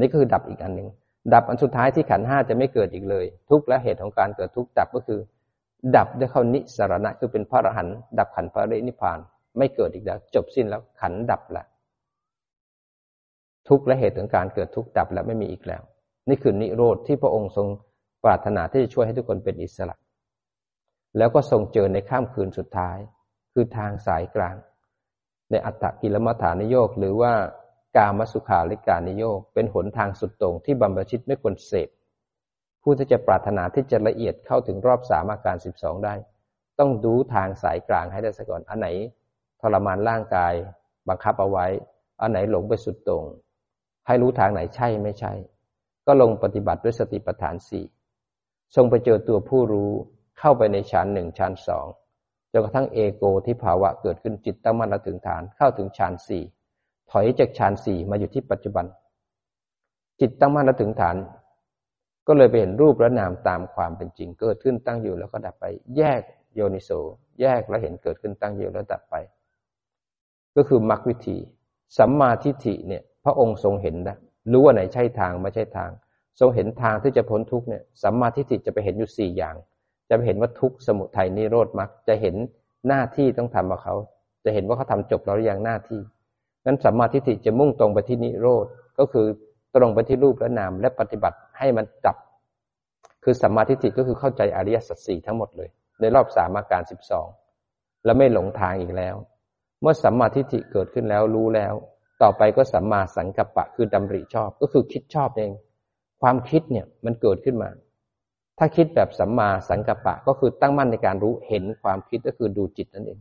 [0.00, 0.88] นี่คือดับอีกอันหนึ่ง
[1.34, 5.20] ดับอันสุดท้ายที่ขันห้าจะไม่เกิดอีกเลย ทุกและเหตุของการเกิดทุกดับก็คือ
[5.96, 9.18] ดับด้วยเข้านิสรณะคือเป็นพระอรหันต์ดับขันพระเรนิพาน
[9.58, 11.64] ไม่เกิดอีกแล้ว จบสิ้นแล้วขันดับละ
[13.68, 15.82] ทุกและเหตุของการเกิดทุกดับแล้วไม่มีอีกแล้ว
[16.28, 17.66] นี่คือนิโรธที่พระองค์ทรง
[18.24, 19.96] ปรารถนาที่จะช่วยให้ทุกคนเป็นอิสระ
[21.18, 22.96] แล้วก็ทรงเจอในข้ามคืนสุดท้าย
[23.52, 24.56] คือทางสายกลาง
[25.50, 27.32] ในอัตตกิลมัฐานโยกหรือว่า
[27.98, 31.88] กามสุขาริการนิโยกเป็นหนทางสุดตรงที่บำเพ็ชิตไม่ควรเสพ
[32.82, 36.14] ผู้ที่จะปรารถนาที่จะละเอียดเข้าถึงรอบสามอาการสิบสองได้
[36.78, 38.88] ต้องดูทางสายกลางให้ได้ซะก่อนอันไหน
[39.60, 40.52] ทรมานร่างกาย
[41.08, 41.66] บังคับเอาไว้
[42.20, 43.24] อันไหนหลงไปสุดตรง
[44.06, 45.32] ให้รู้ทางไหนใช่ไม่ใช่
[46.06, 47.84] ก็ลงปฏิบัติด้วยสติปัฏฐานสี่
[48.74, 49.90] ทรงไปเจอตัวผู้รู้
[50.38, 51.86] เข้าไปในชั้นหนึ่งชั้นสอง
[52.52, 56.44] จนกระทั่งเอโกที่ภาวะเกิดขึ้นจิตตั้งมั่นและถึงฐานเข้าถึงชั้นสี่
[57.10, 58.86] ถอยจากฌานสี่มาอยู่ที่ปัจจุบัน
[60.20, 61.16] จิตตั้งมั่นและถึงฐาน
[62.26, 65.64] ก็เลยไปเห็นรูปและนามตามความเป็นจริง เกิดขึ้นตั้งอยู่แล้วก็ดับไป
[65.96, 66.20] แยก
[66.54, 66.90] โยนิโส
[67.40, 69.14] แยกแล้วเห็นเกิดขึ้นตั้งอยู่แล้วดับไป
[70.56, 71.38] ก็คือมรรควิธี
[71.98, 74.16] สัมมาทิฏฐิเนี่ย พระองค์ทรงเห็นนะ
[74.52, 75.90] รู้ว่าไหนใช่ทางไม่ใช่ทาง
[76.40, 79.56] ทรงเห็นทางที่จะพ้นทุกเนี่ย สัมมาทิฏฐิจะไปเห็นอยู่สี่อย่าง
[80.08, 82.34] จะไปเห็นว่าทุกสมุทัยนิโรธมรรค จะเห็น
[82.88, 83.94] หน้าที่ต้องทำกับเขา
[84.44, 86.00] จะเห็นว่าเขาทาจบแล้วหรือยังหน้าที่
[86.66, 88.66] นั้นสัมมาทิฏฐิจะมุ่งตรงไปที่นิโรธ
[88.98, 89.26] ก็คือ
[89.74, 92.16] ตรงไปที่รูปและนามและปฏิบัติให้มันจับ
[93.24, 95.68] คือสัมมาทิฏฐิก็คือเข้าใจอริยสัจสี่ทั้งหมดเลย
[96.00, 97.26] ในรอบสามอาการสิบสอง
[98.04, 99.16] แล้วไม่หลงทางอีกแล้ว
[99.80, 101.74] เมื่อสัมมาทิฏฐิเกิดขึ้นแล้วรู้แล้ว
[102.22, 105.52] ต่อไปก็สัมมาสังกัปปะคือดำริชอบก็คือคิดชอบเอง
[106.22, 107.70] ความคิดเนี่ยมันเกิดขึ้นมา
[108.58, 113.18] ถ้าคิดแบบสัมมาสังกัปปะก็คือตั้งมั่นในการรู้เห็นความคิดก็คือดูจิตนั่นเอง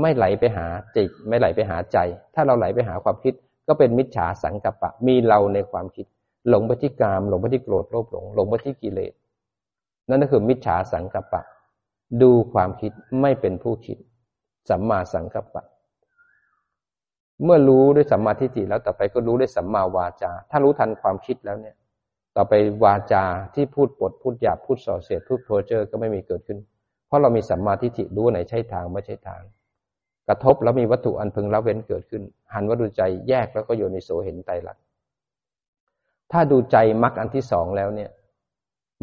[0.00, 0.66] ไม่ไหลไปหา
[0.96, 1.98] จิต ไม่ไหลไปหาใจ
[2.34, 3.34] ถ้าเราไหลไปหาความคิด
[3.68, 6.06] ก็เป็นมิจฉาสังกัปปะ มีเราในความคิด
[6.48, 9.12] หลงไปที่กาม หลงไปที่โกรธโลภหลง หลงไปที่กิเลส
[10.08, 11.42] นั่นก็คือมิจฉาสังกัปปะ
[12.22, 13.98] ดูความคิดไม่เป็นผู้คิด
[14.70, 15.64] สัมมาสังกัปปะ
[17.44, 21.76] เมื่อรู้ด้วยสัมมาทิฏฐิแล้วต่อไปก็รู้ด้วยสัมมาวาจา ถ้ารู้ทันความคิดแล้วเนี่ย
[22.36, 22.52] ต่อไป
[22.84, 23.24] วาจา
[23.54, 26.58] ที่พูดปดพูดหยาบพูดส่อเสียดพูดโพเจอร์ก็ไม่มีเกิดขึ้น
[27.06, 29.42] เพราะเรามีสัมมาทิฏฐิรู้ไหนใช่ทางไม่ใช่ทาง
[30.28, 32.22] กระทบแล้วมีวัตถุอันพึงละเว้นเกิดขึ้น
[32.54, 34.82] หันวัตถุใจแยกแล้วก็โยนิโสเห็นไตรลักษณ์
[36.32, 38.10] ถ้าดูใจมรรคอันที่สองแล้วเนี่ย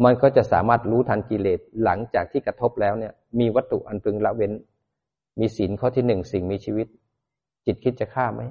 [0.04, 4.52] มันก็จะสามารถรู้ทันกิเลสหลังจากที่กระทบแล้วเนี่ย มีวัตถุอันพึงละเว้น
[5.40, 6.86] มีศีลข้อที่หนึ่งสิ่งมีชีวิต
[7.66, 8.42] จิตคิดจะฆ่าไหม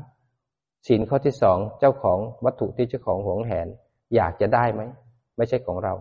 [0.87, 3.67] ศีลข้อที่สองเจ้าของวัตถุที่เจ้าของหวงแหน
[4.15, 4.81] อยากจะได้ไหม
[5.37, 5.93] ไม่ใช่ของเรา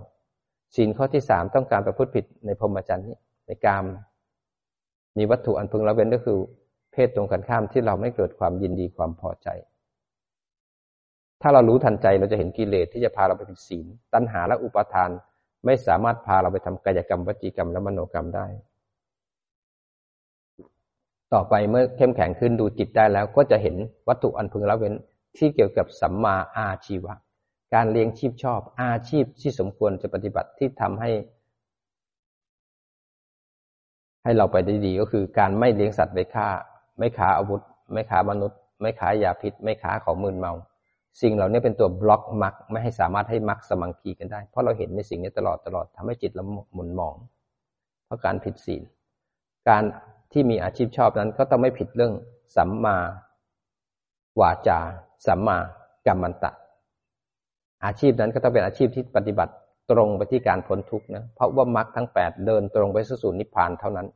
[0.76, 3.16] ศีลข้อที่สามต้องการประพฤติผิดในพรหมจรรย์นี้
[3.46, 3.84] ในกาม
[5.18, 6.38] มีวัตถุอันพึงละเว้นก็คือ
[6.92, 9.48] เพศตรงกันข้ามที่เราไม่เกิดความยินดีความพอใจ
[11.42, 15.10] ถ้าเรารู้ทันใจเราจะเห็นกิเลสที่จะพาเราไปผิดศีล ตัณหาและอุปาทาน
[15.64, 18.46] ไม่สามารถพาเราไปทำกายกรรมวจีกรรมและมโนกรรมได้
[21.32, 23.76] ต่อไปเมื่อเข้มแข็งขึ้นดูจิตได้แล้ว ก็จะเห็น
[24.08, 24.94] วัตถุอันพึงละเว้น
[25.36, 27.14] ที่เกี่ยวกับสัมมาอาชีวะ
[27.74, 31.10] การเลี้ยงชีพชอบอาชีพที่สมควรจะปฏิบัติที่ทำให้
[34.28, 36.48] ให้เราไปได้ดีก็คือการไม่เลี้ยงสัตว์ไปฆ่า
[36.98, 37.60] ไม่ขาอาวุธ
[37.92, 40.52] ไม่ขามนุษย์ ไม่ขายาพิษ ไม่ขาของมืนเมา
[41.22, 47.14] สิ่งเหล่านี้เป็นตัวบล็อกมักไม่ให้สามารถให้มักสมังคีกันได้ เพราะเราเห็นในสิ่งนี้ตลอดตลอดทำให้จิตเราหมุนมอง
[48.06, 48.82] เพราะการผิดศีล
[49.68, 49.82] การ
[50.32, 52.12] ที่มีอาชีพชอบนั้นก็ต้องไม่ผิดเรื่อง
[52.56, 52.96] สัมมา
[54.40, 54.80] วาจา
[55.26, 55.58] สัมมา
[56.06, 56.52] กัมมันตะ
[57.84, 59.52] อาชีพนั้นก็ต้องเป็นอาชีพที่ปฏิบัติ
[59.90, 64.06] ตรงไปที่การพ้นทุกข์นะ เพราะว่ามรรคทั้งแปดเดินตรงไปสู่นิพพานเท่านั้น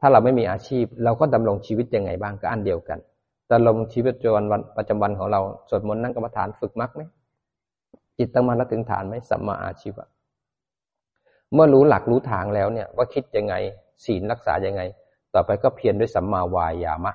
[0.00, 2.98] ถ้าเราไม่มีอาชีพ เราก็ดำรงชีวิตยังไงบ้างก็อันเดียวกัน
[3.52, 7.02] ดำรงชีวิตประจำวันประจำวันของเราสวดมนต์นั่งกรรมฐานฝึกมรรคไหม
[8.18, 10.04] จิตตั้งมั่นแล้วถึงฐานไหมสัมมาอาชีวะ
[11.52, 13.54] เมื่อรู้หลักรู้ทางแล้วเนี่ย ว่าคิดยังไง
[14.04, 14.82] ศีลรักษายังไง
[15.34, 17.12] ต่อไปก็เพียรด้วยสัมมาวายามะ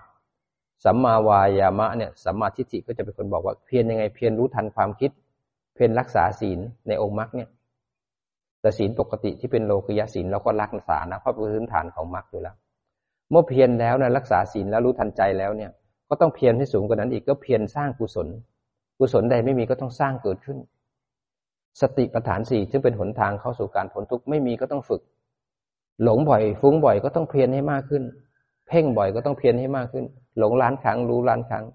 [0.86, 5.11] สัมมาวายามะเนี่ยสัมมาทิฏฐิก็จะเป็นคนบอกว่าเพียรยังไง เพียรรู้ทันความคิด
[5.73, 7.49] เพียรรักษาศีลในองค์มรรคเนี่ย
[8.61, 12.55] แต่ศีลปกติที่เป็นโลกิยศีลเราก็รักษานะเพราะเป็นพื้นฐานของมรรคอยู่แล้ว
[13.34, 15.71] เมื่อเพียรแล้วนะรักษาศีลแล้วรู้ทันใจแล้วเนี่ย
[16.09, 18.27] ก็ต้องเพียรให้สูงกว่านั้นอีกก็เพียรสร้างกุศล
[18.99, 20.57] กุศลใดไม่มีก็ต้องสร้างเกิดขึ้น
[21.81, 25.01] สติปัฏฐานสี่ซึ่งเป็นหนทางเข้าสู่การพ้นทุกข์ไม่มีก็ต้องฝึก
[26.03, 28.03] หลงบ่อย ฟุ้งบ่อยก็ต้องเพียรให้มากขึ้น
[28.67, 30.05] เพ่งบ่อยก็ต้องเพียรให้มากขึ้น
[30.38, 31.65] หลงล้านครั้งรู้ล้านครั้ง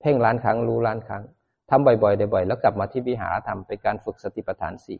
[0.00, 1.22] เพ่งล้านครั้งรู้ล้านครั้ง
[1.70, 4.98] ทำบ่อยๆบ่อยๆแล้วกลับมาที่วิหารธรรมเป็นการฝึกสติปัฏฐานสี่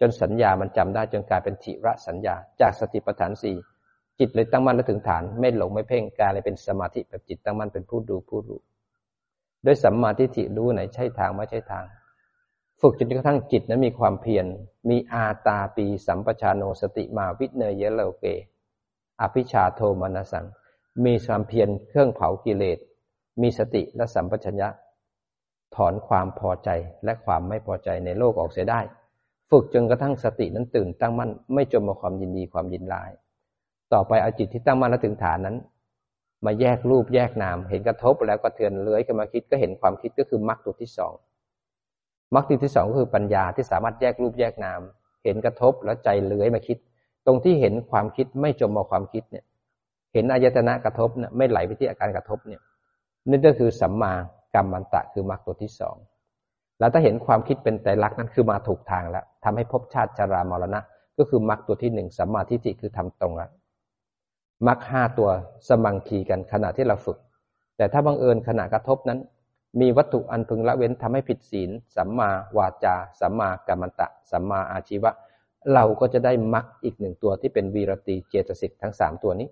[0.00, 3.56] จนสัญญามันจำได้จนกลายเป็นทิระสัญญา จากสติปัฏฐานสี่
[4.18, 8.60] จิตเลยตั้งมั่นและถึงฐาน ไม่หลงไม่เพ่งกายเลยเป็นสมาธิแบบจิตตั้งมั่นเป็นผู้ดูผู้รู้
[9.66, 11.84] ด้วยสัมมาทิฏฐิรู้ไหนใช่ทางไม่ใช่ทาง
[12.80, 14.46] ฝึกจนกระทั่งจิตนั้นมีความเพียร
[14.90, 18.24] มีอาตาปีสัมปชานโนสติมาวิเนยเยโลเก
[19.20, 20.46] อภิชาโทมนสัง
[21.04, 22.78] มีความเพียรเครื่องเผากิเลส
[23.42, 24.68] มีสติและสัมปชัญญะ
[25.74, 26.68] ถอนความพอใจ
[27.04, 28.80] และความไม่พอใจในโลกออกเสียได้
[29.50, 33.10] ฝึกจนกระทั่งสตินั้นตื่นตั้งมั่น ไม่จมมาความยินดีความยินร้าย
[33.94, 35.56] ต่อไปเอาจิตที่ตั้งมั่นและถึงฐานนั้น
[36.44, 41.12] มาแยกรูปแยกนาม เห็นกระทบแล้วก็เทือนเลื้อยขึ้นมาคิดก็เห็นความคิดก็คือมรรคตัวที่สอง
[42.34, 44.80] มรรคตัวที่สองก็คือปัญญาที่สามารถแยกรูปแยกนาม
[45.24, 46.78] เห็นกระทบแล้วใจเลื้อยมาคิด
[47.26, 49.44] ตรงที่เห็นความคิดไม่จมมาความคิดเนี่ย
[50.14, 52.60] เห็นอายตนะกระทบเนี่ยไม่ไหลไปที่อาการกระทบเนี่ย
[53.28, 54.12] นี่ก็คือสัมมา
[54.54, 55.96] กรรมมันตะคือมรรคตัวที่สอง
[56.78, 60.80] แล้วถ้าเห็นความคิดเป็นแต่ลักนั้นคือมาถูกทางแล้วทำให้พบชาติชรามรณะ
[61.18, 63.50] ก็คือมรรคตัวที่หนึ่งสัมมาทิฏฐิคือทำตรงแล้ว
[64.66, 65.30] มักห้าตัว
[65.68, 67.18] สมังคีกันขณะที่เราฝึก
[67.76, 69.18] แต่ถ้าบังเอิญขณะกระทบนั้น
[69.80, 75.10] มีวัตถุอันพึงละเว้นทำให้ผิดศีล สัมมาวาจา สัมมากัมมันตะ สัมมาอาชีวะ
[75.74, 79.48] เราก็จะได้มักอีกหนึ่งตัวที่เป็นวีรตีเจตสิกทั้งสามตัวนี้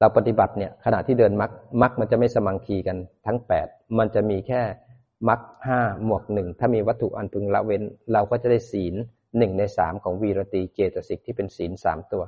[0.00, 1.50] เราปฏิบัติเนี่ยขณะที่เดินมัก
[1.82, 2.96] มักมันจะไม่สมังคีกัน
[3.26, 3.66] ทั้งแปด
[3.98, 4.62] มันจะมีแค่
[5.28, 7.82] มักห้าหมวกหนึ่งถ้ามีวัตถุอันพึงละเว้น
[8.12, 8.94] เราก็จะได้ศีล
[9.38, 12.22] หนึ่งในสามของวีรตีเจตสิกที่เป็นศีลสามตัว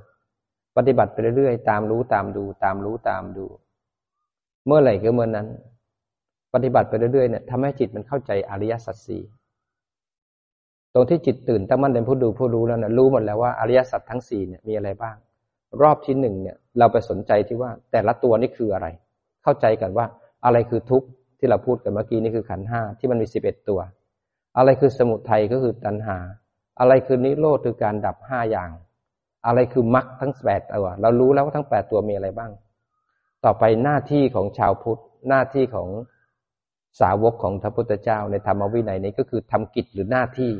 [0.76, 3.46] ปฏิบัติไปเรื่อยๆ ตามรู้ตามดู ตามรู้ตามดู
[4.66, 5.46] เมื่อไหร่ก็เมื่อนั้น
[6.54, 9.22] ปฏิบัติไปเรื่อยๆเนี่ยทำให้จิตมันเข้าใจอริยสัจสี่
[10.94, 15.16] ตรงที่จิตตื่นตั้งมั่นเป็นผู้ดูผู้รู้แล้วนะรู้หมดแล้วว่าอริยสัจทั้งสี่เนี่ยมีอะไรบ้าง
[15.82, 18.86] รอบที่หนึ่งเนี่ย เราไปสนใจที่ว่าแต่ละตัวนี่คืออะไร
[19.42, 20.06] เข้าใจกันว่า
[20.44, 21.08] อะไรคือทุกข์
[21.38, 23.80] ที่เราพูดกันเมื่อกี้นี่คือขันห้าที่มันมีสิบเอ็ดตัว
[24.58, 26.18] อะไรคือสมุทัยก็คือตัณหา
[26.80, 28.70] อะไรคือนิโรธคือการดับห้าอย่าง
[29.46, 32.50] อะไรคือมรรคทั้งแปดตัวเรารู้แล้วว่าทั้งแปดตัวมีอะไรบ้าง
[33.44, 35.88] ต่อไปหน้าที่ของชาวพุทธ หน้าที่ของ
[37.00, 40.52] สาวกของพระพุทธเจ้าในธรรมวินัยนี้ก็คือทำกิจหรือหน้าที่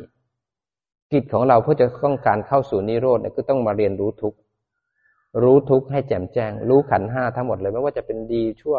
[1.13, 4.35] กิจของเราเพื่อจะต้องการเข้าสู่นิโรธเนี่ยก็ต้องมาเรียนรู้ทุก
[5.43, 8.77] รู้ทุกให้แจ่มแจ้ง รู้ขันห้าทั้งหมดเลยไม่ว่าจะเป็นดีชั่ว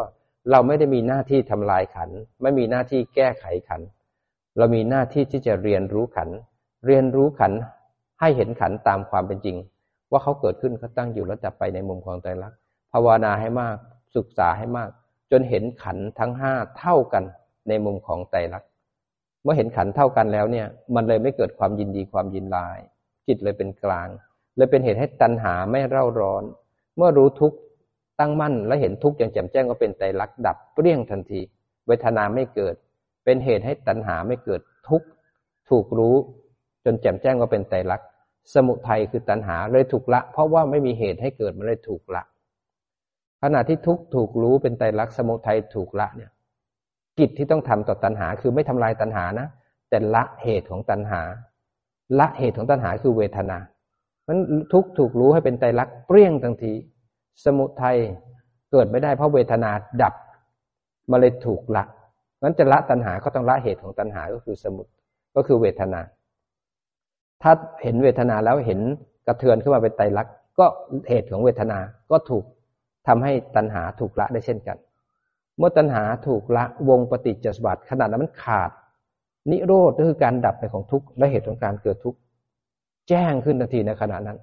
[0.50, 2.10] เราไม่ได้มีหน้าที่ทำลายขัน
[2.42, 3.80] ไม่มีหน้าที่แก้ไขขัน
[4.58, 6.28] เรามีหน้าที่ที่จะเรียนรู้ขัน
[6.86, 7.52] เรียนรู้ขัน
[8.20, 9.56] ให้เห็นขันตามความเป็นจริง
[10.12, 12.52] ว่าเขาเกิดขึ้นเขาตั้งอยู่แล้วจะไปในมุมของใจรัก
[12.92, 13.76] ภาวนาให้มาก
[14.16, 14.90] ศึกษาให้มาก
[15.30, 17.24] จนเห็นขันทั้งห้าเท่ากัน
[17.68, 18.64] ในมุมของใจรัก
[19.42, 22.78] เมื่อเห็นขันเท่ากันแล้วเนี่ย มันเลยไม่เกิดความยินดีความยินลาย
[23.26, 24.08] จิตเลยเป็นกลาง
[24.56, 26.44] เลยเป็นเหตุให้ตัณหาไม่เร่าร้อน
[26.96, 27.52] เมื่อรู้ทุก
[28.20, 31.40] ตั้งมั่นและเห็นทุกอย่างแจ่มแจ้งก็เป็นใจรักดับเปรี้ยงทันที
[31.86, 32.74] เวทนาไม่เกิด
[33.24, 35.02] เป็นเหตุให้ตัณหาไม่เกิดทุก
[35.68, 36.16] ถูกรู้
[36.84, 38.00] จนแจ่มแจ้งว่าเป็นใจรัก
[38.54, 42.22] สมุทัยคือตัณหาเลยถูกละ เพราะว่าไม่มีเหตุให้เกิดมันเลยถูกละ
[43.42, 46.30] ขณะที่ทุกถูกรู้เป็นใจรักสมุทัยถูกละเนี่ย
[47.18, 49.46] กิจที่ต้องทำต่อตัณหา คือไม่ทำลายตัณหานะ
[49.90, 51.22] แต่ละเหตุของตัณหา
[52.18, 53.58] ละเหตุของตัณหาคือเวทนา
[54.28, 54.38] มัน
[54.72, 56.74] ทุกถูกรู้ให้เป็นไตรลักษณ์เปรี้ยงทันที
[57.44, 57.96] สมุทัย
[58.72, 59.70] เกิดไม่ได้เพราะเวทนา
[60.02, 60.14] ดับ
[61.10, 61.84] มาเลยถูกละ
[62.42, 64.86] นั้นจะละตัณหาก็ต้องละเหตุของตัณหาก็คือสมุท
[65.36, 66.00] ก็คือเวทนา
[67.42, 68.80] ถ้าเห็นเวทนาแล้วเห็น
[69.26, 70.66] กระเทือนขึ้นมาเป็นไตรลักษณ์ก็
[71.08, 71.78] เหตุของเวทนา
[72.10, 72.44] ก็ถูก
[73.06, 74.76] ทำให้ตัณหาถูกละได้เช่นกัน
[75.58, 78.70] เมื่อตัณหาถูกละวงปฏิจจสมบัติขนาดนั้นมันขาด
[79.50, 82.18] นิโรธก็คือการดับไปของทุกข์และเหตุของการเกิดทุกข์
[83.08, 84.38] แจ้งขึ้นทันทีในขณะนั้น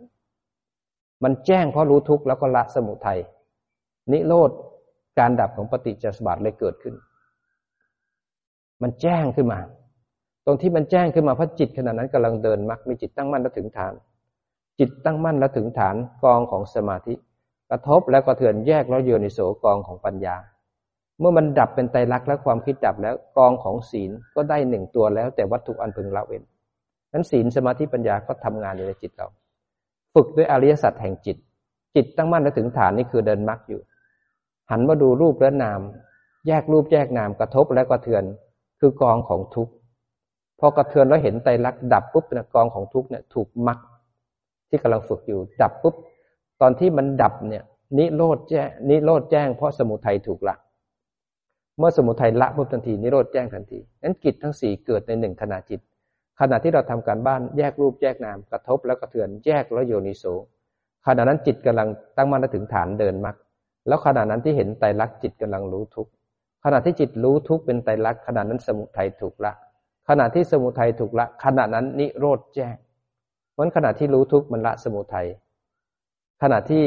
[1.24, 3.20] มันแจ้งเพราะรู้ทุกข์แล้วก็ละสมุทัย
[4.12, 4.52] นิโรธ
[5.20, 6.96] การดับของปฏิจจสมบัติเลยเกิดขึ้น
[8.82, 9.60] มันแจ้งขึ้นมา
[10.50, 13.94] รงที่มันแจ้งขึ้นมาเพราะจิตขณะนั้นกำลังเดินมักมีจิตตั้งมั่นแล้วถึงฐาน
[14.80, 17.14] จิตตั้งมั่นแล้วถึงฐานกองของสมาธิ
[17.70, 20.36] กระทบแล้วก็เถื่อนแยกแล้วโยนิโสกองของปัญญา
[21.20, 26.44] เมื่อมันดับเป็นไตรลักษณ์และความคิดดับแล้วกองของศีลก็ได้หนึ่งตัวแล้วแต่วัตถุอันพึงละเว้น
[27.14, 29.28] นั้นศีลสมาธิปัญญาก็ทำงานอยู่ในจิตเรา
[30.14, 31.38] ฝึกด้วยอริยสัจแห่งจิต
[31.96, 33.82] จิตตั้งมั่นและถึงฐานนี่คือเดินมรรคอยู่
[34.72, 35.80] หันมาดูรูปและนาม
[36.48, 38.24] แยกรูปแยกนามกระทบและกระเทือน
[38.80, 39.74] คือกองของทุกข์
[40.60, 43.80] พอกระเทือนแล้วเห็นไตรลักษณ์ดับปุ๊บนกองของทุกข์เนี่ยถูกมรรค
[44.70, 45.96] ที่กำลังฝึกอยู่ดับปุ๊บ
[46.62, 47.64] ตอนที่มันดับเนี่ย
[47.98, 50.56] นิโรธแจ้งนิโรธแจ้งเพราะสมุทัยถูกละ
[51.78, 55.80] เมื่อสมุทัยละปุ๊บทันทีนิโรธแจ้งทันทีนั้นกิจทั้งสี่เกิดในหนึ่งขณะจิต
[56.40, 60.24] ขณะที่เราทำการบ้านแยกรูปแยกนามกระทบแล้วกระเทือนแยกแล้วโยนิโส
[61.08, 61.88] ขณะนั้นจิตกำลัง
[62.18, 63.36] ตั้งมั่นถึงฐานเดินมรรค
[63.88, 66.08] แล้วขณะนั้นที่เห็นไตรลักษณ์จิตกำลังรู้ทุก
[66.64, 69.54] ขณะที่จิตรู้ทุกเป็นไตรลักษณ์ขณะนั้นสมุทัยถูกละ
[70.10, 72.76] ขณะที่สมุทัยถูกละ ขณะนั้นนิโรธแจ้ง
[73.52, 75.28] เพราะขณะที่รู้ทุกข์มันละสมุทัย
[76.42, 76.84] ขณะที่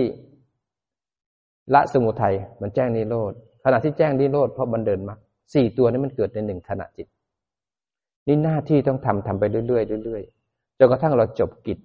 [1.75, 3.33] ละสมุทัยมันแจ้งนิโรธ
[3.65, 5.15] ขณะที่แจ้งนิโรธเพราะบันเดินมา
[5.55, 7.07] สี่ตัวนี้มันเกิดในหนึ่งขณะจิต
[8.27, 11.79] นี่หน้าที่ต้องทำทำไปเรื่อยๆเรื่อยๆจนกระทั่งเราจบกิจ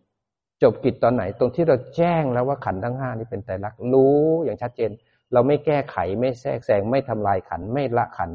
[0.63, 4.91] จบกิจตอนไหน ตรงที่เราแจ้งแล้วว่าขันทั้งห้านี้เป็นไตรลักษณ์รู้อย่างชัดเจน
[5.33, 8.29] เราไม่แก้ไขไม่แทรกแซงไม่ทำลายขันไม่ละขัน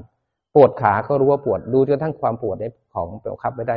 [0.55, 3.77] ปวดขาก็รู้ว่าปวดดูจนกระทั่งความปวดได้ ของเป็นคับไม่ได้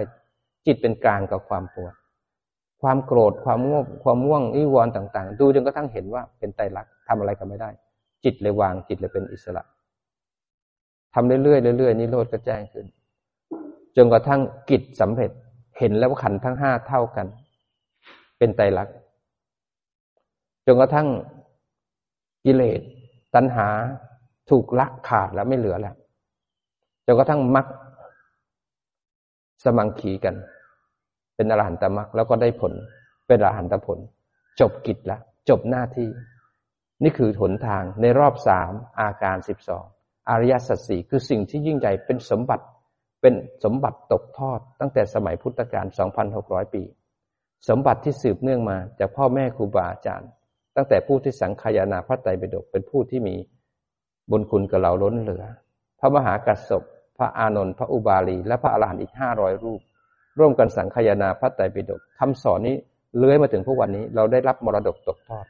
[0.65, 1.93] จิตเป็นกลางกับความปวด
[2.81, 7.69] ความโกรธความง่วงความง่วงอิวรต่าง ๆ ดูจนกระทั่งเห็นว่าเป็นไตรลักษณ์ทำอะไรก็ไม่ได้
[8.23, 9.63] จิตเลยวางจิตเลยเป็นอิสระ
[11.13, 12.85] ทำเรื่อยๆเรื่อยๆนิโรธก็แจ้งขึ้น
[13.97, 15.31] จนกระทั่งกิจสำเร็จ
[15.79, 17.27] เห็นแล้วว่าขันทั้งห้าเท่ากัน
[18.37, 18.95] เป็นไตรลักษณ์
[20.65, 21.07] จนกระทั่ง
[22.45, 22.81] กิเลส
[23.35, 23.67] ตัณหา
[24.49, 25.95] ถูกละขาดแล้วไม่เหลือแล้ว
[27.05, 27.67] จนกระทั่งมรรค
[29.65, 30.35] สมังขีกัน
[31.35, 32.73] เป็นอรหันตมรรคแล้วก็ได้ผล
[33.27, 33.99] เป็นอรหันตผล
[34.59, 36.09] จบกิจแล้วจบหน้าที่
[37.03, 39.85] นี่คือหนทางในรอบสามอาการสิบสอง
[40.29, 42.65] อริยสัจสี่คือสิ่งที่ยิ่งใหญ่เป็นสมบัติ
[43.21, 45.85] เป็นสมบัติตกทอด ตั้งแต่สมัยพุทธกาล
[46.29, 46.83] 2,600 ปี
[47.69, 50.29] สมบัติที่สืบเนื่องมาจากพ่อแม่ครูบาอาจารย์
[50.75, 53.35] ตั้งแต่ผู้ที่สังขยานาพระไตรปิฎกเป็นผู้ที่มี
[54.31, 55.45] บุญคุณกับเราล้นเหลือ
[55.99, 56.83] พระมหากัสสป
[57.17, 59.81] พระอานนท์พระอุบาลี และพระอรหันต์อีกห้าร้อยรูป
[60.39, 62.75] ร่วมกันสังขยานาพระไตรปิฎกคำสอนนี้
[63.17, 65.45] เลื้อยมาถึงพวกวันนี้เราได้รับมรดกตกทอด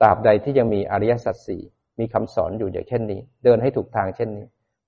[0.00, 1.62] ตราบใดที่ยังมีอริยสัจสี่
[1.98, 4.44] มีคำสอนอยู่อย่างเช่นนี้ เดินให้ถูกทางเช่นนี้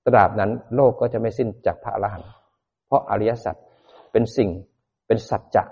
[0.07, 2.29] ตราบนั้นโลกก็จะไม่สิ้นจากพระอรหันต์
[2.87, 3.55] เพราะอริยสัจ
[4.11, 4.49] เป็นสิ่ง
[5.07, 5.63] เป็นสัจจะ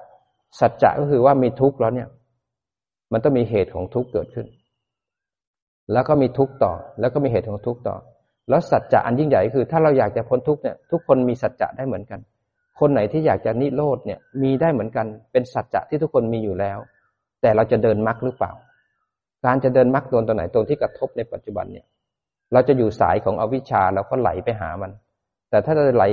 [0.60, 2.10] สัจจะก็คือว่ามีทุกข์แล้วเนี่ย
[3.12, 4.47] มันต้องมีเหตุของทุกข์เกิดขึ้น
[5.91, 7.95] แล้วก็มีทุกข์ต่อ แล้วก็มีเหตุของทุกข์ต่อ
[8.50, 12.20] แล้วสัจจะอันยิ่งใหญ่คือ ถ้าเราอยากจะพ้นทุกเนี่ยทุกคนมีสัจจะได้เหมือนกัน
[12.80, 16.78] คนไหนที่อยากจะนิโรธเนี่ยมีได้เหมือนกัน เป็นสัจจะที่ทุกคนมีอยู่แล้ว
[17.41, 18.52] แต่เราจะเดินมรรคหรือเปล่า
[19.45, 21.86] การจะเดินมรรคโดนตัวไหนตัวที่กระทบในปัจจุบันเนี่ย
[22.54, 24.91] เราจะอยู่สายของอวิชชาเราก็ไหลไปหามัน
[25.50, 26.06] แต่ถ้าเราไหล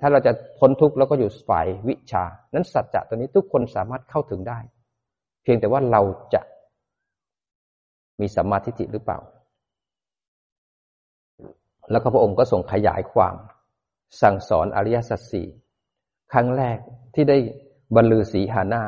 [0.00, 2.24] ถ้าเราจะพ้นทุกข์แล้วก็อยู่ฝ่ายวิชา
[2.54, 4.58] นั้นสัจจะตัวนี้ทุกคนสามารถเข้าถึงได้
[5.42, 6.02] เพียงแต่ว่าเรา
[6.34, 6.40] จะ
[8.20, 9.18] มีสัมมาทิฏฐิหรือเปล่า
[11.90, 13.34] แล้วก็พระองค์ก็ส่งขยายความ
[14.22, 15.48] สั่งสอนอริยสัจสี่
[16.32, 16.78] ครั้งแรก
[17.14, 17.38] ที่ได้
[17.96, 18.82] บรรลือสีหานา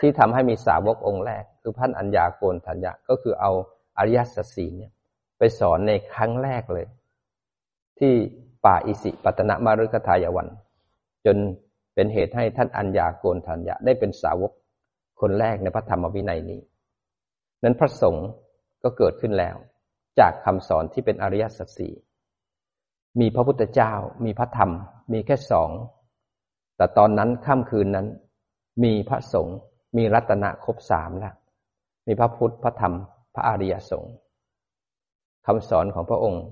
[0.00, 3.50] ที่ทำให้มีสาวกองค์แรก คือพันอัญญาโกนทัญญาก็คือเอา
[3.98, 4.92] อริยสัจสี่เนี่ย
[5.38, 6.86] ไปสอนในครั้งแรกเลย
[7.98, 8.12] ที่
[8.64, 10.48] ป่าอิสิปตนะมารุกทายวัน
[11.26, 11.36] จน
[11.94, 14.52] เป็นเหตุให้ท่านอัญญาโกนทัญญาได้เป็นสาวก
[15.20, 16.60] คนแรกในพระธรรมวินัยนี้
[17.62, 18.28] นั้นพระสงฆ์
[18.82, 19.56] ก็เกิดขึ้นแล้ว
[20.20, 21.92] จากคำสอนที่เป็นอริยสัจสี่
[23.20, 23.92] มีพระพุทธเจ้า
[24.24, 24.70] มีพระธรรม
[25.12, 25.70] มีแค่สอง
[26.76, 28.06] แต่ตอนนั้นค่ำคืนนั้น
[28.84, 29.56] มีพระสงฆ์
[29.96, 31.34] มีรัตนะครบสามแล้ว
[32.06, 32.94] มีพระพุทธพระธรรม
[33.34, 34.14] พระอริยสงฆ์
[35.46, 36.44] คำสอนของพระองค์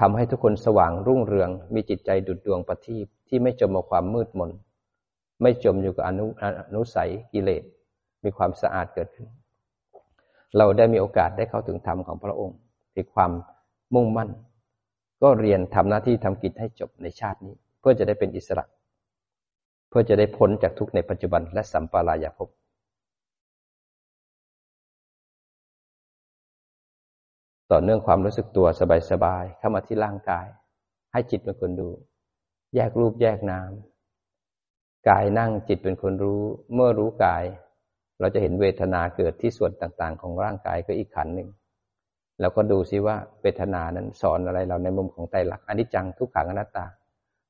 [0.00, 4.50] ทำให้ทุกคนสว่างรุ่งเรือง มีจิตใจดุดดวงประทีปที่ไม่จมกับความมืดมน
[5.42, 6.44] ไม่จมอยู่กับอนุอ
[6.74, 7.64] นุสัยกิเลส
[8.24, 9.28] มีความสะอาดเกิดขึ้น
[10.56, 12.56] เราได้มีโอกาสได้เข้าถึงธรรมของพระองค์
[12.96, 13.30] มีความ
[13.94, 14.30] มุ่งมั่น
[15.22, 18.64] ก็เรียนทำหน้าที่ทำกิจให้จบในชาตินี้ เพื่อจะได้เป็นอิสระ
[19.88, 22.48] เพื่อจะได้พ้นจากทุกในปัจจุบันและสัมปรายภพ
[27.70, 28.66] ต่อเนื่องความรู้สึกตัว
[29.10, 30.46] สบายๆเข้ามาที่ร่างกาย
[31.12, 31.88] ให้จิตเป็นคนดู
[32.74, 33.70] แยกรูปแยกนาม
[35.08, 36.42] กายนั่งจิตเป็นคนรู้
[36.74, 37.44] เมื่อรู้กาย
[38.20, 41.48] เราจะเห็นเวทนาเกิดที่ส่วนต่างๆ ของร่างกายก็อีกขันหนึ่ง
[42.40, 46.84] เราก็ดูซิว่าเวทนานั้นสอนอะไรเราในมุมของไตรลักษณ์อนิจจังทุกขังอนัตตา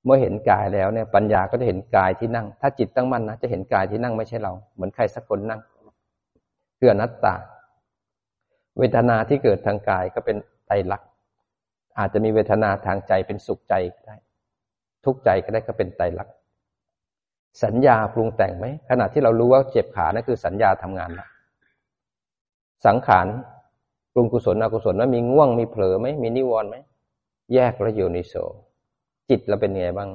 [0.05, 5.61] เมื่อเห็นกายแล้วเนี่ยปัญญาก็จะเห็นกายที่นั่ง ถ้าจิตตั้งมั่นนะจะเห็นกายที่นั่งไม่ใช่เรา เหมือนใครสักคนนั่ง
[6.79, 7.35] คืออนัตตา
[8.79, 11.09] เวทนาที่เกิดทางกายก็เป็นไตรลักษณ์
[11.99, 14.17] อาจจะมีเวทนาทางใจเป็นสุขใจก็ได้
[15.05, 16.35] ทุกใจก็ได้ก็เป็นไตรลักษณ์
[17.65, 21.29] สัญญาปรุงแต่งไหมขณะที่เรารู้ว่าเจ็บขานั่นคือสัญญาทำงานแล้ว
[22.87, 23.27] สังขาร
[24.17, 26.77] รุงกุศลอกุศลว่ามีง่วงมีเผลอไหมมีนิวรณ์ไหม
[27.55, 28.35] แยกแล้วอยู่ในโส
[29.29, 30.11] จิตเราเป็นไงบ้าง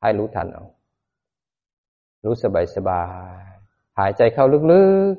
[0.00, 0.64] ให้รู้ทันเอา
[2.24, 3.04] รู้สบายสบา
[3.42, 3.44] ย
[3.98, 5.16] หายใจเข้าลึก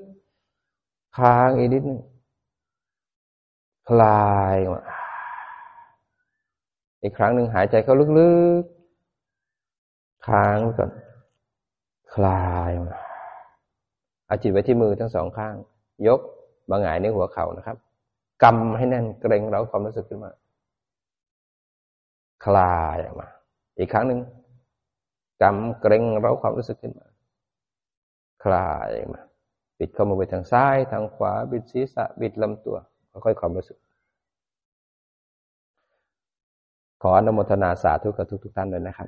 [0.57, 2.01] ๆ ค้างอีกนิดนึง
[3.89, 4.81] คลายมา
[7.03, 10.91] อีกครั้งหนึ่งหายใจเข้าลึกๆ ค้างก่อน
[12.13, 12.95] คลายมา
[14.27, 15.55] เอาจิตไว้ที่มือทั้งสองข้าง
[16.07, 16.19] ยก
[16.69, 17.77] บางหงายในหัวเข่านะครับ
[18.43, 20.31] กำให้แน่นเกรงเราความรู้สึกขึ้นมา
[22.45, 23.27] คลายออกมา
[23.77, 24.19] อีกครั้งหนึ่ง
[25.41, 27.07] กำเกรงเราความรู้สึกขึ้นมา
[28.43, 29.21] คลายออกมา
[29.79, 32.77] ปิดเข้ามาไปทางซ้ายทางขวา บิดศีรษะ บิดลำตัว
[33.25, 33.77] ค่อยๆความรู้สึก
[37.01, 39.07] ขออนุโมทนาสาธุกับทุกๆท่านเลยนะครับ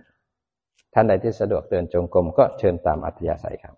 [0.94, 3.76] ท่านใดที่สะดวกเดินจงกรมก็เชิญตามอัธยาศัยครับ